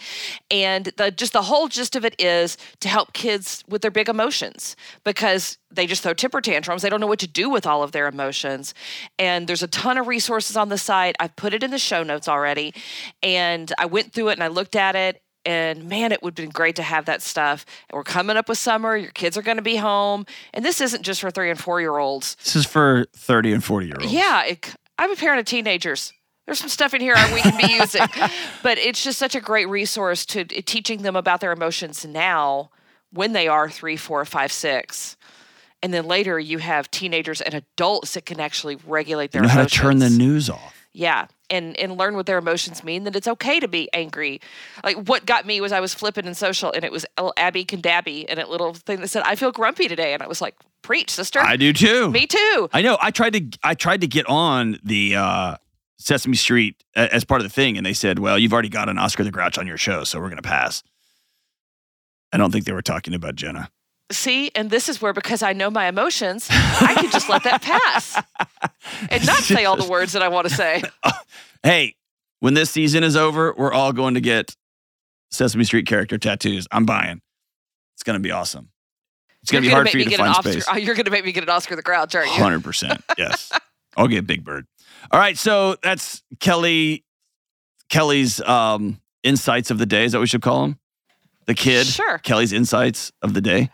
[0.49, 4.07] and the just the whole gist of it is to help kids with their big
[4.07, 6.81] emotions because they just throw temper tantrums.
[6.81, 8.73] They don't know what to do with all of their emotions,
[9.17, 11.15] and there's a ton of resources on the site.
[11.19, 12.73] I've put it in the show notes already,
[13.21, 15.21] and I went through it and I looked at it.
[15.49, 17.65] And man, it would have been great to have that stuff.
[17.89, 18.95] And we're coming up with summer.
[18.95, 20.27] Your kids are going to be home.
[20.53, 22.35] And this isn't just for three and four year olds.
[22.35, 24.13] This is for 30 and 40 year olds.
[24.13, 26.13] Yeah, it, I'm a parent of teenagers.
[26.45, 28.05] There's some stuff in here we can be using,
[28.61, 32.69] but it's just such a great resource to uh, teaching them about their emotions now
[33.11, 35.17] when they are three, four, five, six.
[35.81, 39.47] And then later you have teenagers and adults that can actually regulate You their know
[39.47, 39.81] how to emotions.
[39.81, 40.78] turn the news off.
[40.93, 41.27] Yeah.
[41.49, 44.39] And and learn what their emotions mean, that it's okay to be angry.
[44.83, 47.05] Like what got me was I was flipping in social and it was
[47.37, 50.13] Abby Cadabby and a little thing that said, I feel grumpy today.
[50.13, 51.39] And I was like, Preach, sister.
[51.39, 52.09] I do too.
[52.09, 52.69] me too.
[52.71, 52.97] I know.
[53.01, 53.59] I tried to.
[53.63, 55.57] I tried to get on the uh,
[55.97, 58.97] Sesame Street as part of the thing, and they said, "Well, you've already got an
[58.97, 60.81] Oscar the Grouch on your show, so we're going to pass."
[62.31, 63.69] I don't think they were talking about Jenna.
[64.11, 67.61] See, and this is where because I know my emotions, I can just let that
[67.61, 68.21] pass
[69.09, 70.81] and not say all the words that I want to say.
[71.61, 71.95] Hey,
[72.39, 74.55] when this season is over, we're all going to get
[75.29, 76.67] Sesame Street character tattoos.
[76.71, 77.19] I'm buying.
[77.95, 78.69] It's going to be awesome.
[79.41, 80.51] It's going to be hard for you to find Oscar.
[80.53, 80.65] space.
[80.71, 82.41] oh, You're going to make me get an Oscar the Grouch, aren't you?
[82.41, 83.03] Hundred percent.
[83.17, 83.51] Yes.
[83.97, 84.67] I'll get Big Bird.
[85.11, 85.37] All right.
[85.37, 87.03] So that's Kelly.
[87.89, 90.05] Kelly's um, insights of the day.
[90.05, 90.79] Is that what we should call him?
[91.45, 91.87] The kid.
[91.87, 92.19] Sure.
[92.19, 93.69] Kelly's insights of the day.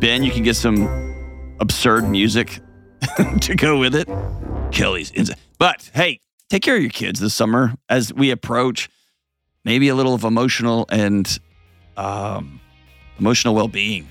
[0.00, 2.60] Ben, you can get some absurd music
[3.40, 4.08] to go with it.
[4.70, 5.38] Kelly's insight.
[5.58, 8.88] But hey, take care of your kids this summer as we approach
[9.64, 11.38] maybe a little of emotional and
[11.96, 12.60] um,
[13.18, 14.08] emotional well-being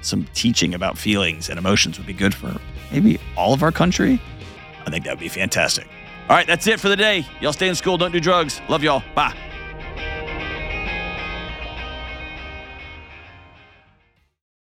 [0.00, 2.56] some teaching about feelings and emotions would be good for
[2.92, 4.20] maybe all of our country.
[4.86, 5.86] I think that would be fantastic.
[6.28, 7.26] All right, that's it for the day.
[7.40, 8.60] Y'all stay in school, don't do drugs.
[8.68, 9.02] Love y'all.
[9.14, 9.36] Bye.